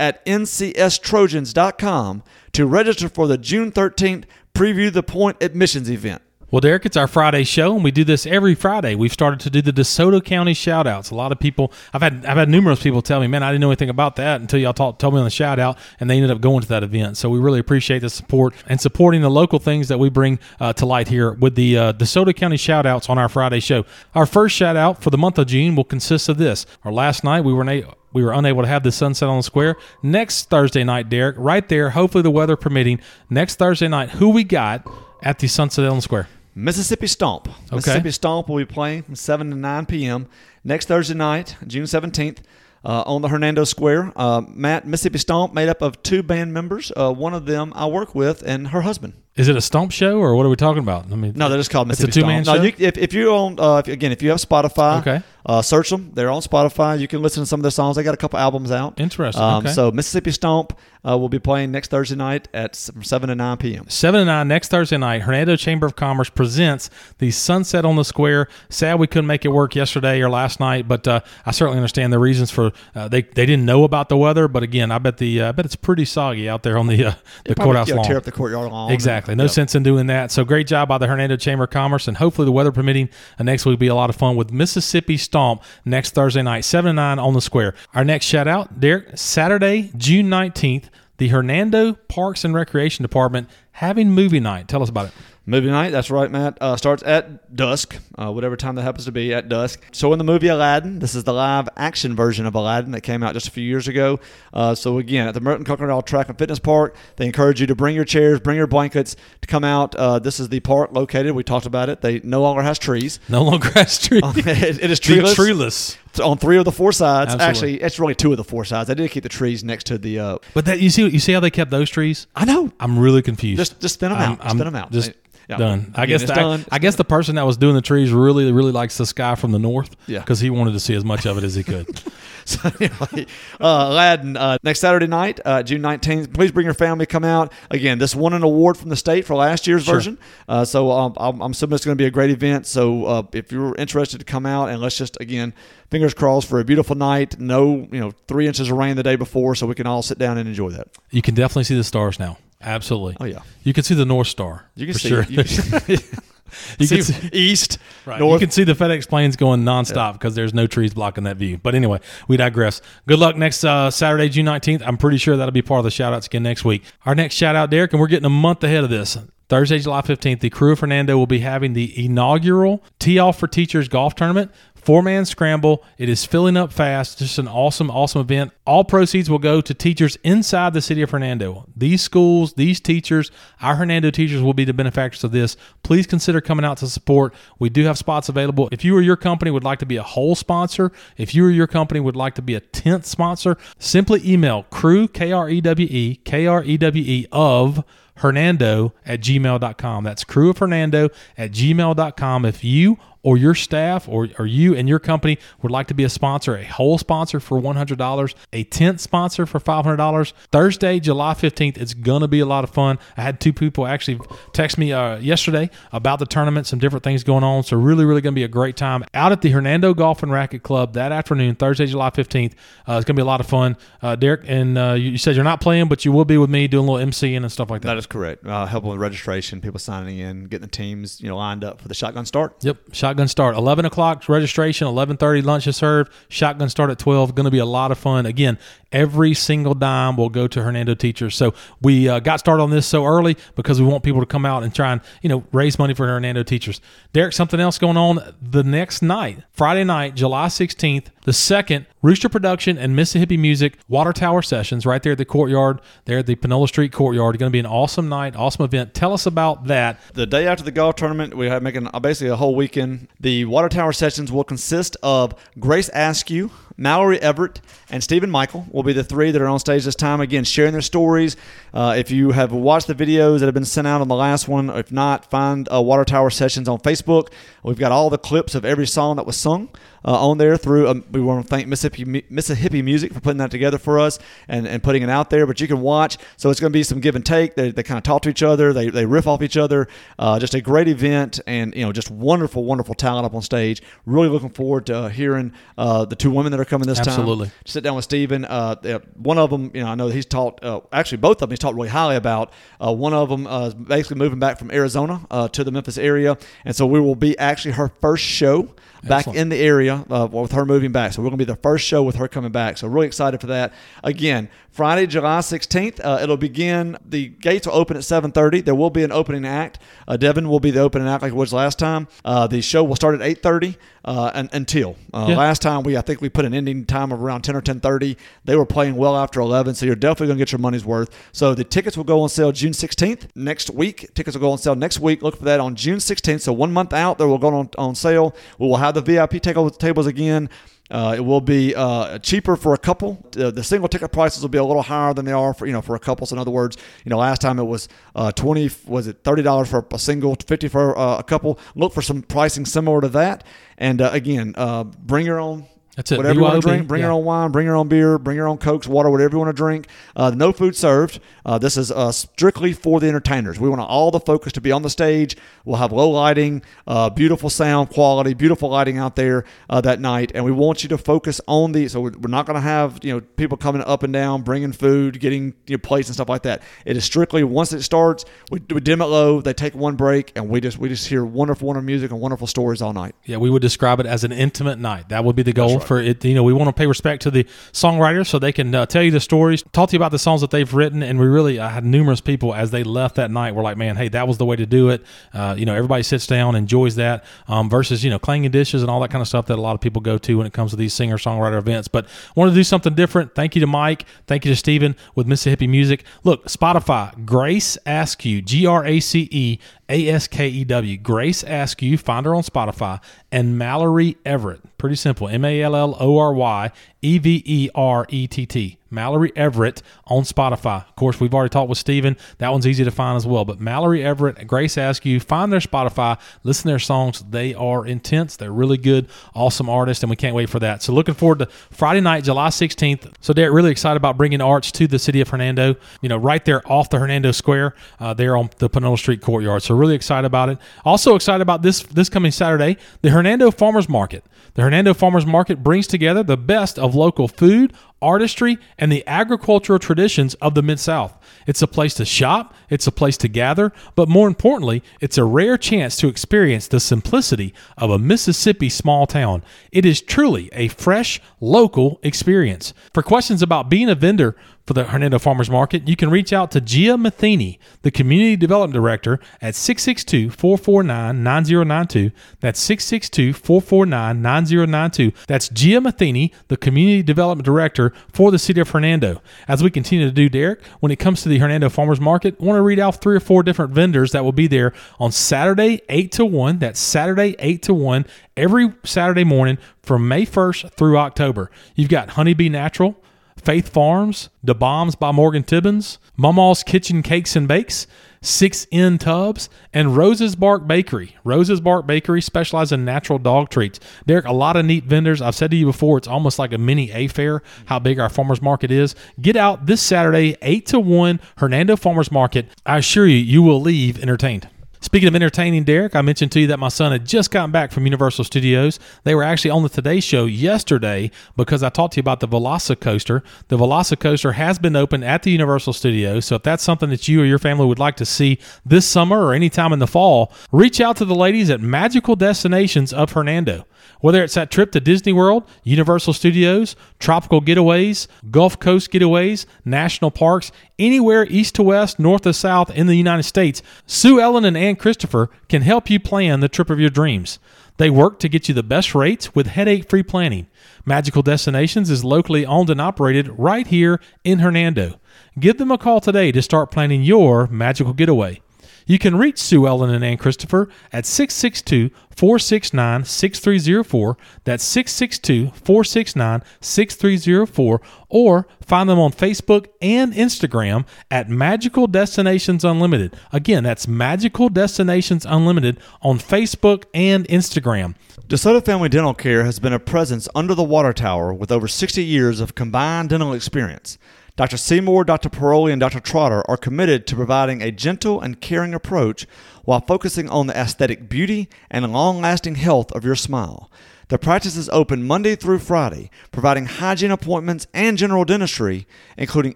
[0.00, 6.22] at NCSTrojans.com to register for the June 13th Preview the Point admissions event.
[6.52, 8.94] Well, Derek, it's our Friday show, and we do this every Friday.
[8.94, 11.10] We've started to do the DeSoto County shout outs.
[11.10, 13.62] A lot of people, I've had I've had numerous people tell me, man, I didn't
[13.62, 16.16] know anything about that until y'all talk, told me on the shout out, and they
[16.16, 17.16] ended up going to that event.
[17.16, 20.74] So we really appreciate the support and supporting the local things that we bring uh,
[20.74, 23.86] to light here with the uh, DeSoto County shout outs on our Friday show.
[24.14, 26.66] Our first shout out for the month of June will consist of this.
[26.84, 27.64] Our last night, we were
[28.12, 29.76] we were unable to have the sunset on the square.
[30.02, 34.44] Next Thursday night, Derek, right there, hopefully the weather permitting, next Thursday night, who we
[34.44, 34.86] got
[35.22, 36.28] at the Sunset on the Square?
[36.54, 37.48] Mississippi Stomp.
[37.48, 37.76] Okay.
[37.76, 40.28] Mississippi Stomp will be playing from 7 to 9 p.m.
[40.64, 42.38] next Thursday night, June 17th.
[42.84, 44.12] Uh, on the Hernando Square.
[44.16, 46.90] Uh, Matt, Mississippi Stomp, made up of two band members.
[46.96, 49.12] Uh, one of them I work with, and her husband.
[49.34, 51.10] Is it a stomp show or what are we talking about?
[51.10, 52.56] I mean, no, they're just called Mississippi It's a two man show.
[52.56, 55.62] No, you, if, if you own, uh, if, again, if you have Spotify, okay, uh,
[55.62, 56.10] search them.
[56.12, 57.00] They're on Spotify.
[57.00, 57.96] You can listen to some of their songs.
[57.96, 59.00] They got a couple albums out.
[59.00, 59.42] Interesting.
[59.42, 59.72] Um, okay.
[59.72, 63.88] So Mississippi Stomp uh, will be playing next Thursday night at seven to nine p.m.
[63.88, 65.22] Seven to nine next Thursday night.
[65.22, 68.48] Hernando Chamber of Commerce presents the Sunset on the Square.
[68.68, 72.12] Sad we couldn't make it work yesterday or last night, but uh, I certainly understand
[72.12, 74.46] the reasons for uh, they they didn't know about the weather.
[74.46, 77.04] But again, I bet the uh, I bet it's pretty soggy out there on the
[77.06, 77.14] uh,
[77.46, 78.04] the courthouse lawn.
[78.04, 78.92] Tear up the courtyard lawn.
[78.92, 79.21] Exactly.
[79.28, 80.30] No sense in doing doing that.
[80.30, 83.42] So great job by the Hernando Chamber of Commerce, and hopefully the weather permitting, uh,
[83.44, 86.88] next week will be a lot of fun with Mississippi Stomp next Thursday night, seven
[86.88, 87.74] to nine on the square.
[87.94, 94.10] Our next shout out, Derek, Saturday, June nineteenth, the Hernando Parks and Recreation Department having
[94.10, 94.66] movie night.
[94.66, 95.12] Tell us about it.
[95.44, 96.56] Movie night, that's right, Matt.
[96.60, 99.82] Uh, starts at dusk, uh, whatever time that happens to be at dusk.
[99.90, 103.24] So in the movie Aladdin, this is the live action version of Aladdin that came
[103.24, 104.20] out just a few years ago.
[104.52, 107.74] Uh, so again, at the Merton Kuykendall Track and Fitness Park, they encourage you to
[107.74, 109.96] bring your chairs, bring your blankets to come out.
[109.96, 111.32] Uh, this is the park located.
[111.32, 112.02] We talked about it.
[112.02, 113.18] They no longer has trees.
[113.28, 114.22] No longer has trees.
[114.36, 115.34] it, it is treeless.
[115.34, 117.32] treeless on three of the four sides.
[117.32, 117.48] Absolutely.
[117.48, 118.90] Actually, it's really two of the four sides.
[118.90, 120.18] I did keep the trees next to the.
[120.18, 122.26] Uh, but that you see, you see how they kept those trees.
[122.34, 122.72] I know.
[122.80, 123.58] I'm really confused.
[123.58, 124.38] Just, just spin them out.
[124.40, 124.90] I'm, spin them out.
[124.92, 125.12] Just
[125.48, 125.56] yeah.
[125.56, 125.92] Done.
[125.96, 126.64] I guess the, done.
[126.70, 129.34] I, I guess the person that was doing the trees really really likes the sky
[129.34, 129.94] from the north.
[130.06, 130.20] Yeah.
[130.20, 131.88] Because he wanted to see as much of it as he could.
[132.44, 133.26] so anyway,
[133.60, 136.32] uh, Aladdin uh, next Saturday night, uh, June nineteenth.
[136.32, 137.06] Please bring your family.
[137.06, 137.98] Come out again.
[137.98, 139.94] This won an award from the state for last year's sure.
[139.94, 140.18] version.
[140.48, 142.66] Uh, so um, I'm, I'm assuming it's going to be a great event.
[142.66, 145.54] So uh, if you're interested to come out and let's just again
[145.90, 147.38] fingers crossed for a beautiful night.
[147.38, 150.18] No, you know, three inches of rain the day before, so we can all sit
[150.18, 150.88] down and enjoy that.
[151.10, 152.38] You can definitely see the stars now.
[152.62, 153.16] Absolutely.
[153.20, 153.42] Oh yeah.
[153.62, 154.66] You can see the North Star.
[154.74, 155.24] You can see sure.
[155.28, 155.98] You can,
[156.78, 158.18] you see, can see east, right.
[158.18, 158.40] North.
[158.40, 160.12] You can see the FedEx planes going nonstop yeah.
[160.12, 161.58] because there's no trees blocking that view.
[161.58, 162.80] But anyway, we digress.
[163.06, 164.82] Good luck next uh, Saturday, June 19th.
[164.84, 166.82] I'm pretty sure that'll be part of the shout outs again next week.
[167.06, 169.18] Our next shout out, Derek, and we're getting a month ahead of this.
[169.48, 173.46] Thursday, July 15th, the Krewe of Hernando will be having the inaugural Tee Off for
[173.46, 174.50] Teachers golf tournament
[174.82, 175.84] Four man scramble.
[175.96, 177.20] It is filling up fast.
[177.20, 178.50] Just an awesome, awesome event.
[178.66, 181.68] All proceeds will go to teachers inside the city of Hernando.
[181.76, 185.56] These schools, these teachers, our Hernando teachers will be the benefactors of this.
[185.84, 187.32] Please consider coming out to support.
[187.60, 188.68] We do have spots available.
[188.72, 191.50] If you or your company would like to be a hole sponsor, if you or
[191.50, 195.60] your company would like to be a 10th sponsor, simply email crew, K R E
[195.60, 197.84] W E, K R E W E of
[198.16, 200.04] Hernando at gmail.com.
[200.04, 202.44] That's crew of Hernando at gmail.com.
[202.44, 206.04] If you or your staff or, or you and your company would like to be
[206.04, 211.78] a sponsor, a hole sponsor for $100, a 10th sponsor for $500, Thursday, July 15th,
[211.78, 212.98] it's going to be a lot of fun.
[213.16, 214.20] I had two people actually
[214.52, 217.62] text me uh, yesterday about the tournament, some different things going on.
[217.62, 220.32] So, really, really going to be a great time out at the Hernando Golf and
[220.32, 222.52] Racket Club that afternoon, Thursday, July 15th.
[222.88, 223.76] Uh, it's going to be a lot of fun.
[224.00, 226.50] Uh, Derek, and uh, you, you, said you're not playing, but you will be with
[226.50, 227.88] me doing a little MCing and stuff like that.
[227.88, 228.46] That is correct.
[228.46, 231.88] Uh, helping with registration, people signing in, getting the teams you know lined up for
[231.88, 232.56] the shotgun start.
[232.62, 232.78] Yep.
[232.92, 237.44] Shotgun shotgun start 11 o'clock registration 11.30 lunch is served shotgun start at 12 going
[237.44, 238.58] to be a lot of fun again
[238.90, 242.86] every single dime will go to hernando teachers so we uh, got started on this
[242.86, 245.78] so early because we want people to come out and try and you know raise
[245.78, 246.80] money for hernando teachers
[247.12, 252.28] derek something else going on the next night friday night july 16th the second Rooster
[252.28, 256.34] Production and Mississippi Music Water Tower Sessions right there at the courtyard, there at the
[256.34, 257.38] Panola Street courtyard.
[257.38, 258.92] Going to be an awesome night, awesome event.
[258.92, 260.00] Tell us about that.
[260.14, 263.68] The day after the golf tournament, we have making basically a whole weekend the Water
[263.68, 269.04] Tower sessions will consist of Grace Askew, Mallory Everett, and Stephen Michael will be the
[269.04, 270.20] three that are on stage this time.
[270.20, 271.36] Again, sharing their stories.
[271.72, 274.48] Uh, if you have watched the videos that have been sent out on the last
[274.48, 277.32] one, if not, find uh, Water Tower Sessions on Facebook.
[277.62, 279.68] We've got all the clips of every song that was sung
[280.04, 280.88] uh, on there through.
[280.88, 284.66] Um, we want to thank Mississippi, Mississippi Music for putting that together for us and,
[284.66, 285.46] and putting it out there.
[285.46, 286.18] But you can watch.
[286.36, 287.54] So it's going to be some give and take.
[287.54, 288.72] They, they kind of talk to each other.
[288.72, 289.88] They, they riff off each other.
[290.18, 293.82] Uh, just a great event and you know just wonderful, wonderful talent up on stage.
[294.06, 297.48] Really looking forward to uh, hearing uh, the two women that are coming this Absolutely.
[297.48, 297.56] time.
[297.66, 298.44] Sit down with Stephen.
[298.44, 300.64] Uh, one of them, you know, I know that he's talked.
[300.64, 302.52] Uh, actually, both of them he's talked really highly about.
[302.84, 306.74] Uh, one of them is basically moving back from Arizona to the Memphis area, and
[306.74, 309.38] so we will be actually her first show back Excellent.
[309.38, 311.12] in the area uh, with her moving back.
[311.12, 312.78] So we're going to be the first show with her coming back.
[312.78, 313.72] So really excited for that.
[314.04, 316.96] Again, Friday, July 16th, uh, it'll begin.
[317.04, 318.64] The gates will open at 7:30.
[318.64, 319.78] There will be an opening act.
[320.08, 322.08] Uh, Devin will be the opening act like it was last time.
[322.24, 325.36] Uh, the show will start at 8:30 uh, and, until uh, yeah.
[325.36, 328.16] last time we I think we put an ending time of around 10 or 10:30.
[328.46, 331.10] They were playing well after 11, so you're definitely going to get your money's worth.
[331.32, 334.14] So the tickets will go on sale June 16th next week.
[334.14, 335.20] Tickets will go on sale next week.
[335.20, 336.40] Look for that on June 16th.
[336.40, 338.34] So one month out, they will go on on sale.
[338.58, 340.48] We will have the VIP tables again.
[340.90, 343.26] Uh, it will be uh, cheaper for a couple.
[343.32, 345.80] The single ticket prices will be a little higher than they are for you know
[345.80, 346.26] for a couple.
[346.26, 349.42] So in other words, you know last time it was uh, twenty was it thirty
[349.42, 351.58] dollars for a single, fifty for uh, a couple.
[351.74, 353.44] Look for some pricing similar to that.
[353.78, 354.54] And uh, again,
[354.98, 356.16] bring your own that's it.
[356.16, 357.06] Whatever BYOB, you want to drink, bring yeah.
[357.08, 359.50] your own wine, bring your own beer, bring your own cokes, water, whatever you want
[359.50, 359.88] to drink.
[360.16, 361.20] Uh, no food served.
[361.44, 363.60] Uh, this is uh, strictly for the entertainers.
[363.60, 365.36] We want all the focus to be on the stage.
[365.66, 370.32] We'll have low lighting, uh, beautiful sound quality, beautiful lighting out there uh, that night,
[370.34, 371.88] and we want you to focus on the.
[371.88, 374.72] So we're, we're not going to have you know people coming up and down, bringing
[374.72, 376.62] food, getting you know, plates and stuff like that.
[376.86, 379.42] It is strictly once it starts, we, we dim it low.
[379.42, 382.46] They take one break, and we just we just hear wonderful, wonderful music and wonderful
[382.46, 383.14] stories all night.
[383.24, 385.10] Yeah, we would describe it as an intimate night.
[385.10, 386.24] That would be the goal for it.
[386.24, 389.02] You know, we want to pay respect to the songwriters so they can uh, tell
[389.02, 391.02] you the stories, talk to you about the songs that they've written.
[391.02, 393.96] And we really I had numerous people as they left that night were like, man,
[393.96, 395.02] hey, that was the way to do it.
[395.32, 398.90] Uh, you know, everybody sits down, enjoys that um, versus, you know, clanging dishes and
[398.90, 400.70] all that kind of stuff that a lot of people go to when it comes
[400.70, 401.88] to these singer songwriter events.
[401.88, 403.34] But want to do something different.
[403.34, 404.04] Thank you to Mike.
[404.26, 406.04] Thank you to Stephen with Mississippi Music.
[406.24, 409.58] Look, Spotify, Grace Askew, G R A C E
[409.92, 410.96] A S K E W.
[410.96, 412.98] Grace Askew, find her on Spotify,
[413.30, 414.60] and Mallory Everett.
[414.78, 415.28] Pretty simple.
[415.28, 418.78] M A L L O R Y E V E R E T T.
[418.92, 420.86] Mallory Everett on Spotify.
[420.86, 422.16] Of course, we've already talked with Steven.
[422.38, 423.44] That one's easy to find as well.
[423.44, 427.24] But Mallory Everett, Grace Askew, find their Spotify, listen to their songs.
[427.28, 428.36] They are intense.
[428.36, 430.82] They're really good, awesome artists, and we can't wait for that.
[430.82, 433.12] So looking forward to Friday night, July 16th.
[433.20, 435.76] So Derek, really excited about bringing arts to the city of Hernando.
[436.00, 439.62] You know, right there off the Hernando Square, uh, there on the Panola Street courtyard.
[439.62, 440.58] So really excited about it.
[440.84, 444.24] Also excited about this this coming Saturday, the Hernando Farmers Market.
[444.54, 449.78] The Hernando Farmers Market brings together the best of local food, artistry, and the agricultural
[449.78, 451.16] traditions of the Mid South.
[451.46, 455.24] It's a place to shop, it's a place to gather, but more importantly, it's a
[455.24, 459.42] rare chance to experience the simplicity of a Mississippi small town.
[459.70, 462.74] It is truly a fresh, local experience.
[462.92, 464.36] For questions about being a vendor,
[464.66, 468.74] for the Hernando Farmers Market, you can reach out to Gia Matheny, the Community Development
[468.74, 472.10] Director, at 662 449 9092.
[472.40, 475.12] That's 662 449 9092.
[475.26, 479.20] That's Gia Matheny, the Community Development Director for the City of Hernando.
[479.48, 482.44] As we continue to do, Derek, when it comes to the Hernando Farmers Market, I
[482.44, 485.82] want to read out three or four different vendors that will be there on Saturday,
[485.88, 486.58] 8 to 1.
[486.58, 491.50] That's Saturday, 8 to 1, every Saturday morning from May 1st through October.
[491.74, 492.96] You've got Honeybee Natural.
[493.42, 497.88] Faith Farms, The Bombs by Morgan Tibbins, Mama's Kitchen Cakes and Bakes,
[498.20, 501.16] Six In Tubs, and Rose's Bark Bakery.
[501.24, 503.80] Rose's Bark Bakery specializes in natural dog treats.
[504.06, 505.20] Derek, a lot of neat vendors.
[505.20, 508.08] I've said to you before, it's almost like a mini A fair, how big our
[508.08, 508.94] farmers market is.
[509.20, 512.46] Get out this Saturday, 8 to 1, Hernando Farmers Market.
[512.64, 514.48] I assure you, you will leave entertained.
[514.82, 517.70] Speaking of entertaining, Derek, I mentioned to you that my son had just gotten back
[517.70, 518.80] from Universal Studios.
[519.04, 522.26] They were actually on the Today Show yesterday because I talked to you about the
[522.26, 523.22] Velocicoaster.
[523.46, 527.22] The Velocicoaster has been open at the Universal Studios, so if that's something that you
[527.22, 530.80] or your family would like to see this summer or anytime in the fall, reach
[530.80, 533.64] out to the ladies at Magical Destinations of Hernando.
[534.00, 540.10] Whether it's that trip to Disney World, Universal Studios, tropical getaways, Gulf Coast getaways, national
[540.10, 544.56] parks, anywhere east to west, north to south in the United States, Sue Ellen and
[544.56, 547.38] Ann Christopher can help you plan the trip of your dreams.
[547.78, 550.46] They work to get you the best rates with headache free planning.
[550.84, 555.00] Magical Destinations is locally owned and operated right here in Hernando.
[555.38, 558.40] Give them a call today to start planning your magical getaway.
[558.86, 564.16] You can reach Sue Ellen and Ann Christopher at 662 469 6304.
[564.44, 567.80] That's 662 469 6304.
[568.08, 573.16] Or find them on Facebook and Instagram at Magical Destinations Unlimited.
[573.32, 577.94] Again, that's Magical Destinations Unlimited on Facebook and Instagram.
[578.28, 582.02] DeSoto Family Dental Care has been a presence under the water tower with over 60
[582.04, 583.98] years of combined dental experience.
[584.34, 584.56] Dr.
[584.56, 585.28] Seymour, Dr.
[585.28, 586.00] Paroli, and Dr.
[586.00, 589.26] Trotter are committed to providing a gentle and caring approach
[589.64, 593.70] while focusing on the aesthetic beauty and long lasting health of your smile.
[594.08, 598.86] The practice is open Monday through Friday, providing hygiene appointments and general dentistry,
[599.18, 599.54] including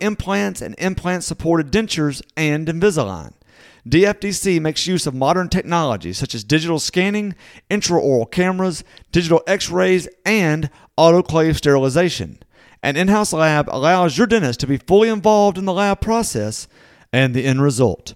[0.00, 3.34] implants and implant supported dentures and Invisalign.
[3.86, 7.34] DFDC makes use of modern technology such as digital scanning,
[7.70, 12.38] intraoral cameras, digital x rays, and autoclave sterilization.
[12.82, 16.66] An in house lab allows your dentist to be fully involved in the lab process
[17.12, 18.14] and the end result.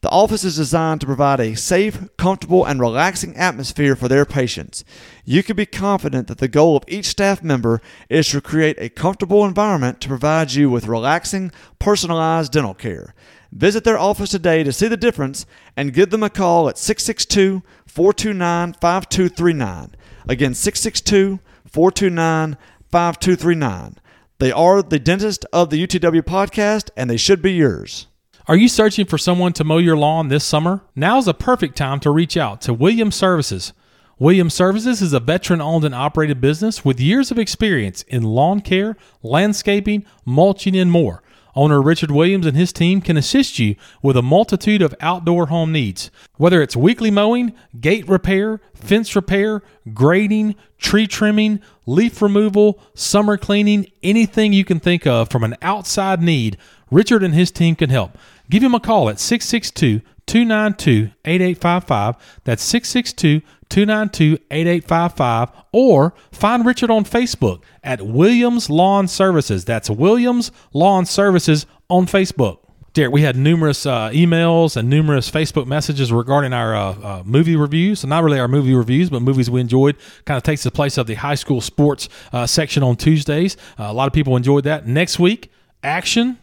[0.00, 4.84] The office is designed to provide a safe, comfortable, and relaxing atmosphere for their patients.
[5.24, 8.88] You can be confident that the goal of each staff member is to create a
[8.88, 11.50] comfortable environment to provide you with relaxing,
[11.80, 13.12] personalized dental care.
[13.50, 15.46] Visit their office today to see the difference
[15.76, 19.96] and give them a call at 662 429 5239.
[20.28, 22.56] Again, 662 429
[22.90, 23.96] 5239.
[24.40, 28.06] They are the dentist of the UTW podcast, and they should be yours.
[28.46, 30.82] Are you searching for someone to mow your lawn this summer?
[30.94, 33.72] Now's a perfect time to reach out to Williams Services.
[34.16, 38.60] Williams Services is a veteran owned and operated business with years of experience in lawn
[38.60, 41.20] care, landscaping, mulching, and more.
[41.58, 45.72] Owner Richard Williams and his team can assist you with a multitude of outdoor home
[45.72, 46.08] needs.
[46.36, 53.90] Whether it's weekly mowing, gate repair, fence repair, grading, tree trimming, leaf removal, summer cleaning,
[54.04, 56.56] anything you can think of from an outside need,
[56.92, 58.16] Richard and his team can help.
[58.48, 62.40] Give him a call at 662 292 8855.
[62.44, 65.50] That's 662 292 8855.
[65.72, 69.64] Or find Richard on Facebook at Williams Lawn Services.
[69.64, 72.58] That's Williams Lawn Services on Facebook.
[72.94, 77.54] Derek, we had numerous uh, emails and numerous Facebook messages regarding our uh, uh, movie
[77.54, 78.00] reviews.
[78.00, 79.96] So not really our movie reviews, but movies we enjoyed.
[80.24, 83.56] Kind of takes the place of the high school sports uh, section on Tuesdays.
[83.78, 84.86] Uh, a lot of people enjoyed that.
[84.86, 85.52] Next week,
[85.82, 86.38] action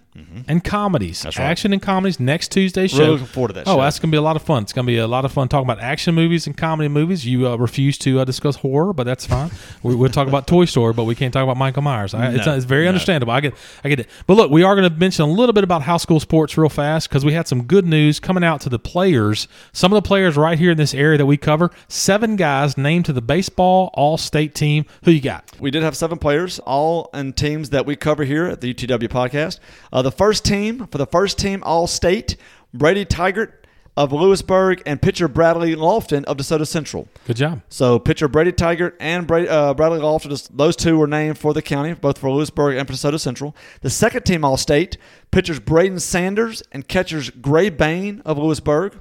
[0.47, 1.25] and comedies.
[1.25, 1.39] right.
[1.39, 2.97] Action and comedies next Tuesday show.
[2.99, 3.81] Really looking forward to that Oh, show.
[3.81, 4.63] that's going to be a lot of fun.
[4.63, 7.25] It's going to be a lot of fun talking about action movies and comedy movies.
[7.25, 9.51] You uh, refuse to uh, discuss horror, but that's fine.
[9.83, 12.13] we, we'll talk about Toy Story, but we can't talk about Michael Myers.
[12.13, 12.89] I, it's, No, it's very no.
[12.89, 13.33] understandable.
[13.33, 13.53] I get,
[13.83, 14.09] I get it.
[14.27, 16.69] But look, we are going to mention a little bit about high school sports real
[16.69, 19.47] fast because we had some good news coming out to the players.
[19.73, 21.71] Some of the players right here in this area that we cover.
[21.87, 24.85] Seven guys named to the baseball all-state team.
[25.03, 25.51] Who you got?
[25.59, 29.09] We did have seven players, all in teams that we cover here at the UTW
[29.09, 29.59] podcast.
[29.91, 32.37] Uh, the first team, for the first team All State,
[32.71, 33.53] Brady Tigert
[33.97, 37.07] of Lewisburg and pitcher Bradley Lofton of DeSoto Central.
[37.25, 37.63] Good job.
[37.69, 41.61] So pitcher Brady Tigert and Brady, uh, Bradley Lofton, those two were named for the
[41.63, 43.55] county, both for Lewisburg and for DeSoto Central.
[43.81, 44.97] The second team All State,
[45.31, 48.99] pitchers Braden Sanders and catchers Gray Bain of Lewisburg.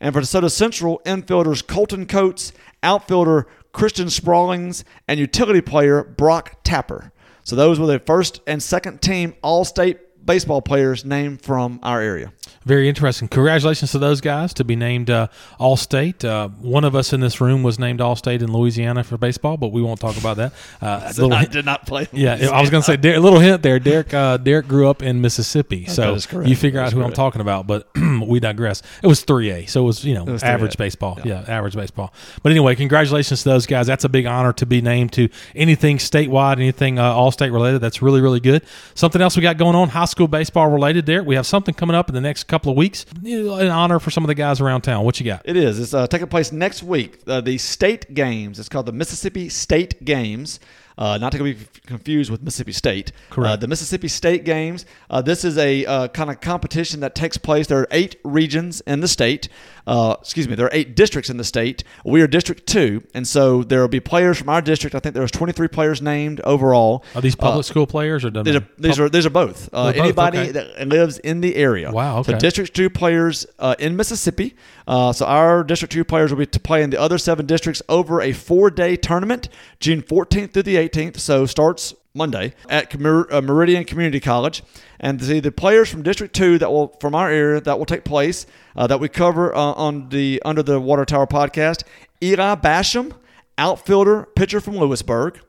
[0.00, 7.10] And for DeSoto Central, infielders Colton Coates, outfielder Christian Sprawlings, and utility player Brock Tapper.
[7.42, 12.00] So those were the first and second team All State baseball players named from our
[12.00, 12.32] area.
[12.64, 13.28] Very interesting.
[13.28, 16.24] Congratulations to those guys to be named uh, All State.
[16.24, 19.58] Uh, one of us in this room was named All State in Louisiana for baseball,
[19.58, 20.52] but we won't talk about that.
[20.80, 22.08] Uh, I hint- did not play.
[22.12, 23.78] yeah, I was going to say a little hint there.
[23.78, 27.66] Derek uh, Derek grew up in Mississippi, so you figure out who I'm talking about.
[27.66, 27.88] But
[28.26, 28.82] we digress.
[29.02, 31.18] It was 3A, so it was you know was average baseball.
[31.22, 31.44] Yeah.
[31.46, 32.14] average baseball.
[32.42, 33.86] But anyway, congratulations to those guys.
[33.86, 37.80] That's a big honor to be named to anything statewide, anything uh, all state related.
[37.82, 38.62] That's really really good.
[38.94, 41.04] Something else we got going on, high school baseball related.
[41.04, 43.04] There, we have something coming up in the next couple of weeks.
[43.24, 45.04] An honor for some of the guys around town.
[45.04, 45.42] What you got?
[45.44, 45.80] It is.
[45.80, 47.18] It's uh, taking place next week.
[47.26, 48.60] Uh, the state games.
[48.60, 50.60] It's called the Mississippi State Games.
[50.96, 53.10] Uh, not to be confused with Mississippi State.
[53.30, 53.52] Correct.
[53.52, 54.86] Uh, the Mississippi State Games.
[55.10, 57.66] Uh, this is a uh, kind of competition that takes place.
[57.66, 59.48] There are eight regions in the state.
[59.86, 60.54] Uh, excuse me.
[60.54, 61.84] There are eight districts in the state.
[62.04, 64.94] We are District Two, and so there will be players from our district.
[64.94, 67.04] I think there was 23 players named overall.
[67.14, 69.68] Are these public school players or These are these are these are both.
[69.72, 70.52] Uh, both, anybody okay.
[70.52, 71.90] that lives in the area.
[71.90, 72.38] Wow, So.
[72.38, 74.54] District Two players uh, in Mississippi.
[74.86, 77.82] Uh, so our District Two players will be to play in the other seven districts
[77.88, 79.48] over a four-day tournament,
[79.80, 81.18] June 14th through the 18th.
[81.18, 84.62] So starts Monday at uh, Meridian Community College,
[85.00, 88.04] and the, the players from District Two that will from our area that will take
[88.04, 88.46] place
[88.76, 91.82] uh, that we cover uh, on the Under the Water Tower podcast.
[92.22, 93.14] Eli Basham,
[93.58, 95.40] outfielder, pitcher from Lewisburg.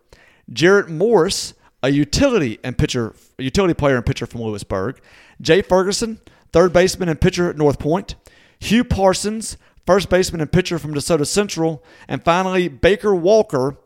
[0.51, 1.53] Jarrett Morris,
[1.83, 4.99] a utility and pitcher, utility player and pitcher from Lewisburg.
[5.39, 6.19] Jay Ferguson,
[6.51, 8.15] third baseman and pitcher at North Point.
[8.57, 13.77] Hugh Parsons, first baseman and pitcher from DeSoto Central, and finally Baker Walker,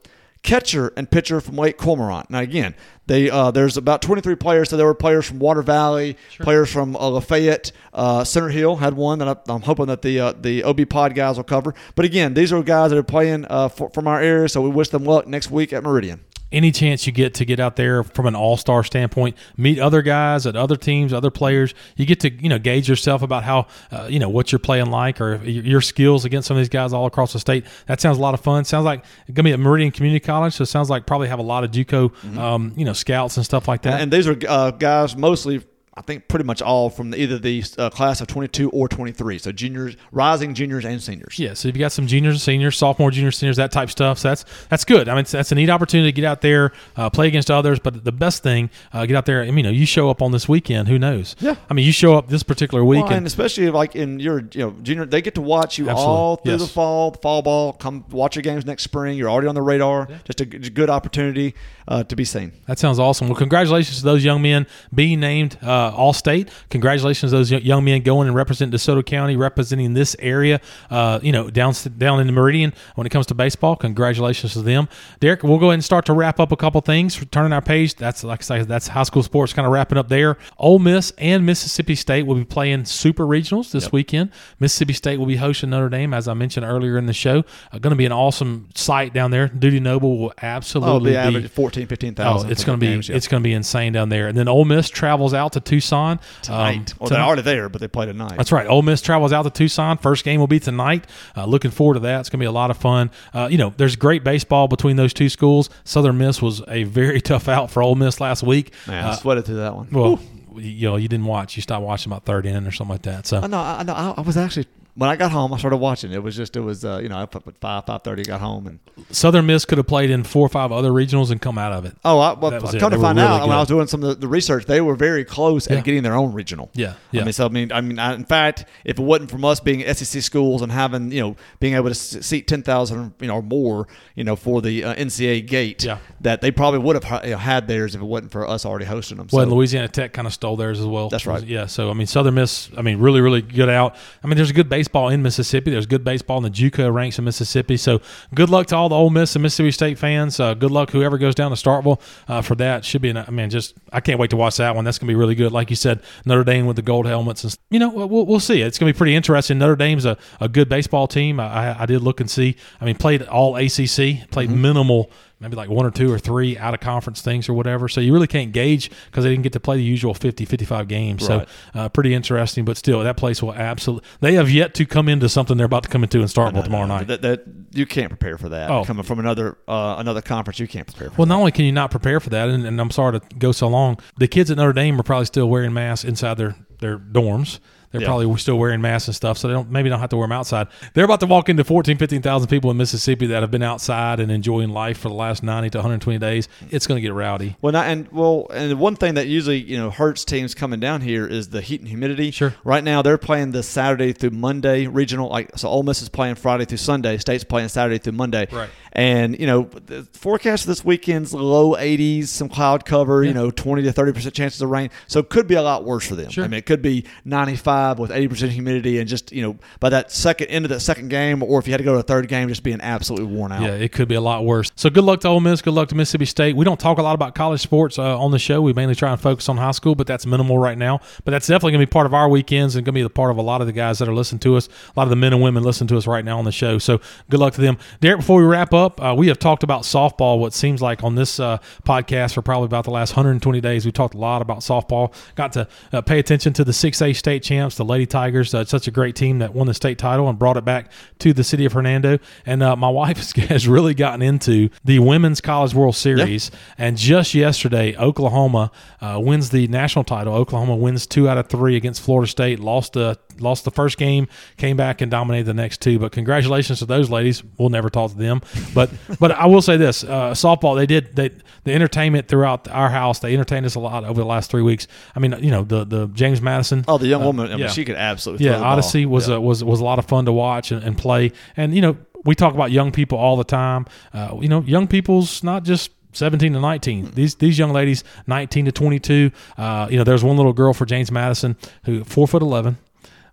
[0.44, 2.30] catcher and pitcher from Lake Cormorant.
[2.30, 2.76] Now, again,
[3.08, 4.70] they uh, there's about 23 players.
[4.70, 8.94] So there were players from Water Valley, players from uh, Lafayette, uh, Center Hill had
[8.94, 11.74] one that I, am hoping that the uh, the OB Pod guys will cover.
[11.96, 14.70] But again, these are guys that are playing uh, for, from our area, so we
[14.70, 18.04] wish them luck next week at Meridian any chance you get to get out there
[18.04, 22.32] from an all-star standpoint meet other guys at other teams other players you get to
[22.32, 25.82] you know gauge yourself about how uh, you know what you're playing like or your
[25.82, 27.66] skills against some of these guys all across the state.
[27.88, 28.66] That sounds a lot of fun.
[28.66, 31.39] Sounds like it's gonna be at meridian community college so it sounds like probably have
[31.39, 32.38] a lot of juco mm-hmm.
[32.38, 33.93] um, you know scouts and stuff like that.
[33.93, 35.64] And, and these are uh, guys mostly
[36.00, 39.38] I think pretty much all from either the uh, class of 22 or 23.
[39.38, 41.38] So juniors, rising juniors and seniors.
[41.38, 41.54] Yeah.
[41.54, 44.18] So if you got some juniors and seniors, sophomore, juniors, seniors, that type stuff.
[44.18, 45.10] So that's that's good.
[45.10, 47.80] I mean, that's a neat opportunity to get out there, uh, play against others.
[47.80, 49.41] But the best thing, uh, get out there.
[49.41, 50.88] I mean, you know, you show up on this weekend.
[50.88, 51.36] Who knows?
[51.41, 51.56] Yeah.
[51.70, 54.62] I mean, you show up this particular weekend, well, and especially like in your you
[54.62, 56.16] know junior, they get to watch you Absolutely.
[56.16, 56.62] all through yes.
[56.62, 57.74] the fall, fall ball.
[57.74, 59.18] Come watch your games next spring.
[59.18, 60.08] You're already on the radar.
[60.10, 60.20] Yeah.
[60.24, 61.56] Just a, a good opportunity
[61.89, 62.54] uh, to be seen.
[62.68, 63.28] That sounds awesome.
[63.28, 66.50] Well, congratulations to those young men being named uh, All State.
[66.70, 70.62] Congratulations to those young men going and representing DeSoto County, representing this area.
[70.90, 73.76] Uh, you know, down down in the Meridian when it comes to baseball.
[73.76, 74.88] Congratulations to them,
[75.20, 75.44] Derek.
[75.44, 77.24] We'll go ahead and start to wrap up a couple things.
[77.32, 77.96] Turning our page.
[77.96, 80.38] That's like I say, that's high school sports kind of wrapping up there.
[80.58, 83.94] Ole Miss and Mississippi State will be playing super regionals this yep.
[83.94, 84.32] weekend.
[84.60, 87.44] Mississippi State will be hosting Notre Dame, as I mentioned earlier in the show.
[87.72, 89.48] Uh, going to be an awesome site down there.
[89.48, 92.48] Dudy Noble will absolutely oh, be 14 15,000.
[92.48, 93.16] Oh, it's going to be games, yeah.
[93.16, 94.28] it's going to be insane down there.
[94.28, 96.92] And then Ole Miss travels out to Tucson tonight.
[96.92, 98.36] Um, well, they're already there, but they play tonight.
[98.38, 98.68] That's right.
[98.68, 99.98] Ole Miss travels out to Tucson.
[99.98, 101.08] First game will be tonight.
[101.36, 102.20] Uh, looking forward to that.
[102.20, 103.12] It's going to be a lot of fun.
[103.34, 105.70] Uh, you know, there's great baseball between those two schools.
[105.84, 108.74] Southern Miss was a very tough out for Ole Miss last week.
[108.88, 109.88] Man, I uh, sweated through that one.
[109.92, 110.20] Well.
[110.56, 111.56] You know, you didn't watch.
[111.56, 113.28] You stopped watching about third inning or something like that.
[113.28, 113.94] So I know, I know.
[114.18, 114.66] I was actually
[114.96, 116.12] when I got home, I started watching.
[116.12, 118.68] It was just it was uh, you know I put five five thirty got home
[118.68, 118.80] and
[119.12, 121.86] Southern Miss could have played in four or five other regionals and come out of
[121.86, 121.96] it.
[122.04, 123.48] Oh, I, well, come to find out good.
[123.48, 125.78] when I was doing some of the, the, research, they were very close yeah.
[125.78, 126.70] at getting their own regional.
[126.74, 127.22] Yeah, yeah.
[127.22, 129.60] I mean, so I mean, I mean, I, in fact, if it wasn't from us
[129.60, 133.36] being SEC schools and having you know being able to seat ten thousand you know
[133.36, 136.00] or more you know for the uh, NCAA gate, yeah.
[136.22, 138.86] that they probably would have you know, had theirs if it wasn't for us already
[138.86, 139.28] hosting them.
[139.32, 139.56] Well, so.
[139.56, 141.10] Louisiana Tech kind of stole theirs as well.
[141.10, 141.44] That's right.
[141.44, 141.68] Yeah.
[141.68, 143.96] So I mean, Southern Miss, I mean, really, really good out.
[144.24, 145.72] I mean, there's a good baseball in Mississippi.
[145.72, 147.76] There's good baseball in the JUCO ranks in Mississippi.
[147.76, 148.00] So
[148.34, 150.40] good luck to all the Ole Miss and Mississippi State fans.
[150.40, 152.00] Uh, good luck whoever goes down to Starkville
[152.30, 152.86] uh, for that.
[152.86, 154.86] Should be, an, I mean, just I can't wait to watch that one.
[154.86, 155.52] That's gonna be really good.
[155.52, 158.62] Like you said, Notre Dame with the gold helmets and you know we'll, we'll see.
[158.62, 159.58] It's gonna be pretty interesting.
[159.58, 161.42] Notre Dame's a, a good baseball team.
[161.42, 162.56] I, I did look and see.
[162.80, 164.62] I mean, played all ACC, played mm-hmm.
[164.62, 167.88] minimal maybe like one or two or three out of conference things or whatever.
[167.88, 170.88] So you really can't gauge because they didn't get to play the usual 50, 55
[170.88, 171.28] games.
[171.28, 171.48] Right.
[171.74, 174.08] So uh, pretty interesting, but still, that place will absolutely.
[174.20, 176.60] They have yet to come into something they're about to come into in Starkville no,
[176.60, 177.08] no, tomorrow no, night.
[177.08, 178.70] That, that, you can't prepare for that.
[178.70, 178.84] Oh.
[178.84, 181.10] coming from another uh, another conference, you can't prepare.
[181.10, 181.30] for Well, that.
[181.34, 183.68] not only can you not prepare for that, and, and I'm sorry to go so
[183.68, 184.00] long.
[184.18, 187.60] The kids at Notre Dame are probably still wearing masks inside their their dorms.
[187.92, 188.08] They're yeah.
[188.08, 190.32] probably still wearing masks and stuff, so they don't maybe don't have to wear them
[190.32, 190.68] outside.
[190.94, 194.32] They're about to walk into 14, 15,000 people in Mississippi that have been outside and
[194.32, 196.48] enjoying life for the last 90 to 120 days.
[196.70, 197.56] It's going to get rowdy.
[197.62, 201.02] Well, not, and well, and one thing that usually you know hurts teams coming down
[201.02, 202.30] here is the heat and humidity.
[202.30, 202.54] Sure.
[202.64, 205.30] Right now they're playing the Saturday through Monday regional.
[205.30, 207.18] Like so, Ole Miss is playing Friday through Sunday.
[207.18, 208.48] State's playing Saturday through Monday.
[208.52, 208.70] Right.
[208.94, 213.24] And you know, the forecast this weekend's low 80s, some cloud cover.
[213.24, 213.30] Yeah.
[213.30, 214.92] You know, 20 to 30 percent chances of rain.
[215.08, 216.30] So it could be a lot worse for them.
[216.30, 216.44] Sure.
[216.44, 219.90] I mean, it could be 95 with 80 percent humidity, and just you know by
[219.90, 222.04] that second end of that second game, or if you had to go to a
[222.04, 223.62] third game, just being absolutely worn out.
[223.62, 224.72] Yeah, it could be a lot worse.
[224.76, 225.62] So good luck to Ole Miss.
[225.62, 226.56] Good luck to Mississippi State.
[226.56, 228.62] We don't talk a lot about college sports uh, on the show.
[228.62, 231.00] We mainly try and focus on high school, but that's minimal right now.
[231.26, 233.10] But that's definitely going to be part of our weekends and going to be the
[233.10, 234.68] part of a lot of the guys that are listening to us.
[234.68, 236.78] A lot of the men and women listen to us right now on the show.
[236.78, 237.00] So
[237.30, 237.78] good luck to them.
[238.02, 240.40] Derek, before we wrap up, uh, we have talked about softball.
[240.40, 243.92] What seems like on this uh, podcast for probably about the last 120 days, we
[243.92, 245.14] talked a lot about softball.
[245.36, 248.54] Got to uh, pay attention to the 6A state champs, the Lady Tigers.
[248.54, 251.34] Uh, such a great team that won the state title and brought it back to
[251.34, 252.20] the city of Hernando.
[252.46, 256.52] And uh, my wife has really gotten into the Women's College World Series.
[256.78, 260.34] And just yesterday, Oklahoma uh, wins the national title.
[260.34, 262.60] Oklahoma wins two out of three against Florida State.
[262.60, 264.28] Lost the lost the first game,
[264.58, 266.00] came back and dominated the next two.
[266.00, 267.44] But congratulations to those ladies.
[267.58, 268.42] We'll never talk to them.
[268.74, 270.76] But but I will say this: uh, softball.
[270.76, 271.30] They did they
[271.64, 273.20] the entertainment throughout our house.
[273.20, 274.88] They entertained us a lot over the last three weeks.
[275.16, 276.86] I mean, you know, the the James Madison.
[276.88, 277.48] Oh, the young uh, woman.
[277.48, 277.68] I mean, yeah.
[277.68, 278.46] she could absolutely.
[278.46, 279.36] Yeah, Odicci was yeah.
[279.36, 281.32] A, was was a lot of fun to watch and, and play.
[281.58, 283.86] And you know, we talk about young people all the time.
[284.14, 287.12] Uh, you know, young people's not just 17 to 19.
[287.12, 289.32] These these young ladies, 19 to 22.
[289.58, 292.78] Uh, you know, there's one little girl for James Madison who four foot 11.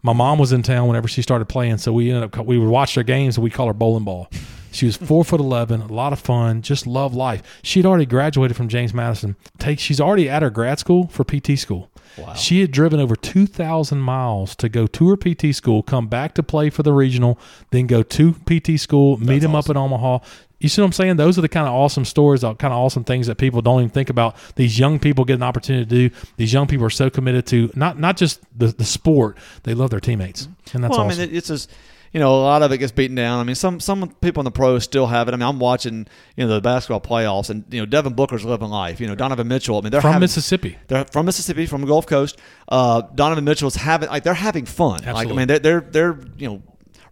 [0.02, 2.68] My mom was in town whenever she started playing, so we ended up we would
[2.68, 4.28] watch their games and we call her bowling ball.
[4.76, 7.42] She was four foot eleven, a lot of fun, just loved life.
[7.62, 9.34] She'd already graduated from James Madison.
[9.58, 11.90] Take she's already at her grad school for PT school.
[12.18, 12.34] Wow.
[12.34, 16.42] She had driven over 2,000 miles to go to her PT school, come back to
[16.42, 17.38] play for the regional,
[17.70, 19.70] then go to PT school, meet him awesome.
[19.70, 20.18] up in Omaha.
[20.58, 21.16] You see what I'm saying?
[21.16, 23.60] Those are the kind of awesome stories, uh, the kind of awesome things that people
[23.60, 24.36] don't even think about.
[24.56, 26.16] These young people get an opportunity to do.
[26.38, 29.90] These young people are so committed to not not just the, the sport; they love
[29.90, 31.20] their teammates, and that's well, awesome.
[31.20, 31.70] I mean, it's just
[32.12, 33.40] you know, a lot of it gets beaten down.
[33.40, 35.34] I mean, some some people in the pros still have it.
[35.34, 38.68] I mean, I'm watching, you know, the basketball playoffs, and you know, Devin Booker's living
[38.68, 39.00] life.
[39.00, 39.78] You know, Donovan Mitchell.
[39.78, 40.78] I mean, they're from having, Mississippi.
[40.88, 42.38] They're from Mississippi, from the Gulf Coast.
[42.68, 45.04] Uh, Donovan Mitchell's having like they're having fun.
[45.04, 45.24] Absolutely.
[45.24, 46.62] Like I mean, they're they're, they're you know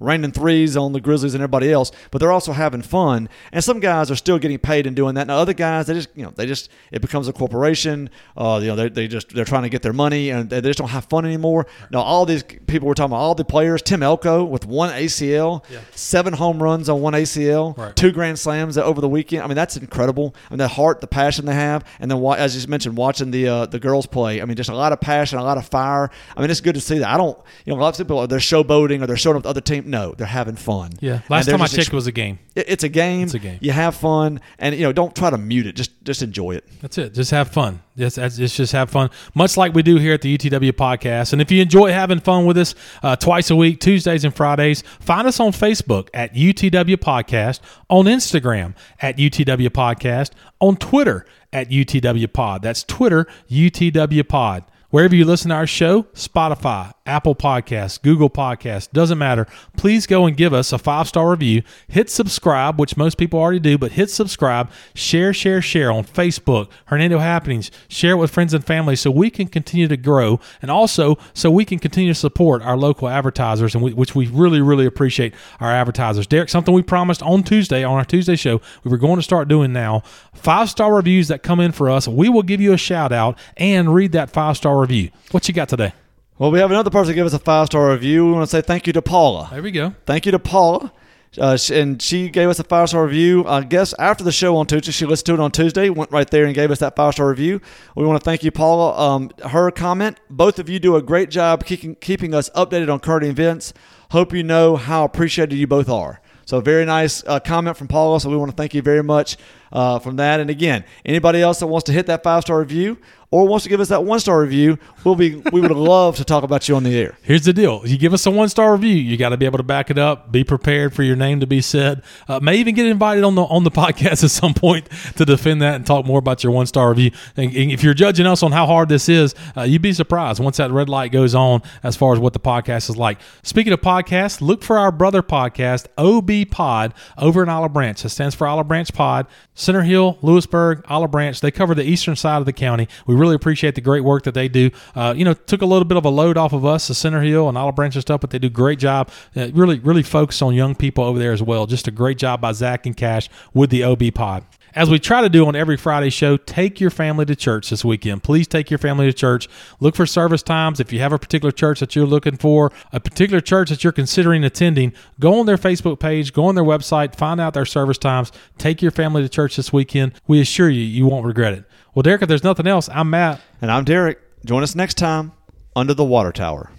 [0.04, 3.28] raining threes on the Grizzlies and everybody else, but they're also having fun.
[3.52, 5.26] And some guys are still getting paid and doing that.
[5.26, 8.10] Now other guys, they just you know they just it becomes a corporation.
[8.36, 10.78] Uh, you know they, they just they're trying to get their money and they just
[10.78, 11.66] don't have fun anymore.
[11.90, 15.64] Now all these people we're talking about, all the players, Tim Elko with one ACL,
[15.70, 15.80] yeah.
[15.94, 17.94] seven home runs on one ACL, right.
[17.96, 19.42] two grand slams over the weekend.
[19.42, 20.34] I mean that's incredible.
[20.48, 23.48] I mean the heart, the passion they have, and then as you mentioned, watching the
[23.48, 24.40] uh, the girls play.
[24.40, 26.10] I mean just a lot of passion, a lot of fire.
[26.36, 27.08] I mean it's good to see that.
[27.08, 29.42] I don't you know a lot of people are they're showboating or they're showing up
[29.44, 29.90] with other team.
[29.94, 30.90] No, they're having fun.
[31.00, 31.20] Yeah.
[31.28, 32.40] Last time I checked, ex- it was a game.
[32.56, 33.22] It's a game.
[33.22, 33.58] It's a game.
[33.60, 35.76] You have fun, and you know, don't try to mute it.
[35.76, 36.64] Just just enjoy it.
[36.80, 37.14] That's it.
[37.14, 37.80] Just have fun.
[37.96, 41.32] Just, just, just have fun, much like we do here at the UTW podcast.
[41.32, 42.74] And if you enjoy having fun with us
[43.04, 48.06] uh, twice a week, Tuesdays and Fridays, find us on Facebook at UTW Podcast, on
[48.06, 52.62] Instagram at UTW Podcast, on Twitter at UTW Pod.
[52.62, 54.64] That's Twitter UTW Pod.
[54.94, 59.48] Wherever you listen to our show, Spotify, Apple Podcasts, Google Podcasts, doesn't matter.
[59.76, 61.62] Please go and give us a five star review.
[61.88, 64.70] Hit subscribe, which most people already do, but hit subscribe.
[64.94, 67.72] Share, share, share on Facebook, Hernando Happenings.
[67.88, 71.50] Share it with friends and family so we can continue to grow and also so
[71.50, 75.34] we can continue to support our local advertisers, and we, which we really, really appreciate
[75.58, 76.28] our advertisers.
[76.28, 79.48] Derek, something we promised on Tuesday, on our Tuesday show, we were going to start
[79.48, 80.04] doing now.
[80.32, 83.36] Five star reviews that come in for us, we will give you a shout out
[83.56, 85.10] and read that five star review.
[85.30, 85.92] What you got today?
[86.38, 88.26] Well, we have another person give us a five star review.
[88.26, 89.48] We want to say thank you to Paula.
[89.50, 89.94] There we go.
[90.04, 90.92] Thank you to Paula.
[91.38, 93.46] Uh, and she gave us a five star review.
[93.46, 96.28] I guess after the show on Tuesday, she listened to it on Tuesday, went right
[96.28, 97.60] there and gave us that five star review.
[97.96, 98.98] We want to thank you, Paula.
[98.98, 103.00] Um, her comment: Both of you do a great job keeping keeping us updated on
[103.00, 103.72] current events.
[104.10, 106.20] Hope you know how appreciated you both are.
[106.46, 108.20] So very nice uh, comment from Paula.
[108.20, 109.36] So we want to thank you very much
[109.72, 110.40] uh, from that.
[110.40, 112.98] And again, anybody else that wants to hit that five star review
[113.34, 116.24] or wants to give us that one star review, we'll be we would love to
[116.24, 117.18] talk about you on the air.
[117.22, 119.58] Here's the deal: you give us a one star review, you got to be able
[119.58, 120.30] to back it up.
[120.30, 122.04] Be prepared for your name to be said.
[122.28, 125.62] Uh, may even get invited on the on the podcast at some point to defend
[125.62, 127.10] that and talk more about your one star review.
[127.36, 130.38] And, and, if you're judging us on how hard this is, uh, you'd be surprised
[130.38, 133.18] once that red light goes on as far as what the podcast is like.
[133.42, 138.04] Speaking of podcasts, look for our brother podcast, OB Pod, over in Olive Branch.
[138.04, 139.26] It stands for Olive Branch Pod.
[139.54, 141.40] Center Hill, Lewisburg, Olive Branch.
[141.40, 142.88] They cover the eastern side of the county.
[143.06, 144.70] We really appreciate the great work that they do.
[144.94, 147.22] Uh, you know, took a little bit of a load off of us, the Center
[147.22, 149.10] Hill and Olive Branch and stuff, but they do great job.
[149.36, 151.66] Uh, really, really focus on young people over there as well.
[151.66, 154.44] Just a great job by Zach and Cash with the OB Pod
[154.74, 157.84] as we try to do on every Friday show, take your family to church this
[157.84, 158.22] weekend.
[158.24, 159.48] Please take your family to church.
[159.78, 160.80] Look for service times.
[160.80, 163.92] If you have a particular church that you're looking for, a particular church that you're
[163.92, 167.98] considering attending, go on their Facebook page, go on their website, find out their service
[167.98, 168.32] times.
[168.58, 170.12] Take your family to church this weekend.
[170.26, 171.64] We assure you, you won't regret it.
[171.94, 173.40] Well, Derek, if there's nothing else, I'm Matt.
[173.62, 174.20] And I'm Derek.
[174.44, 175.32] Join us next time
[175.76, 176.70] under the water tower.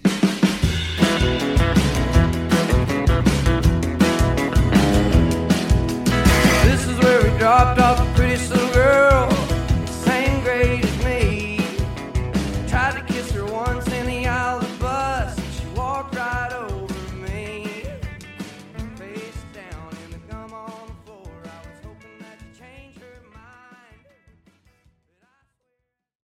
[6.64, 7.80] This is where we dropped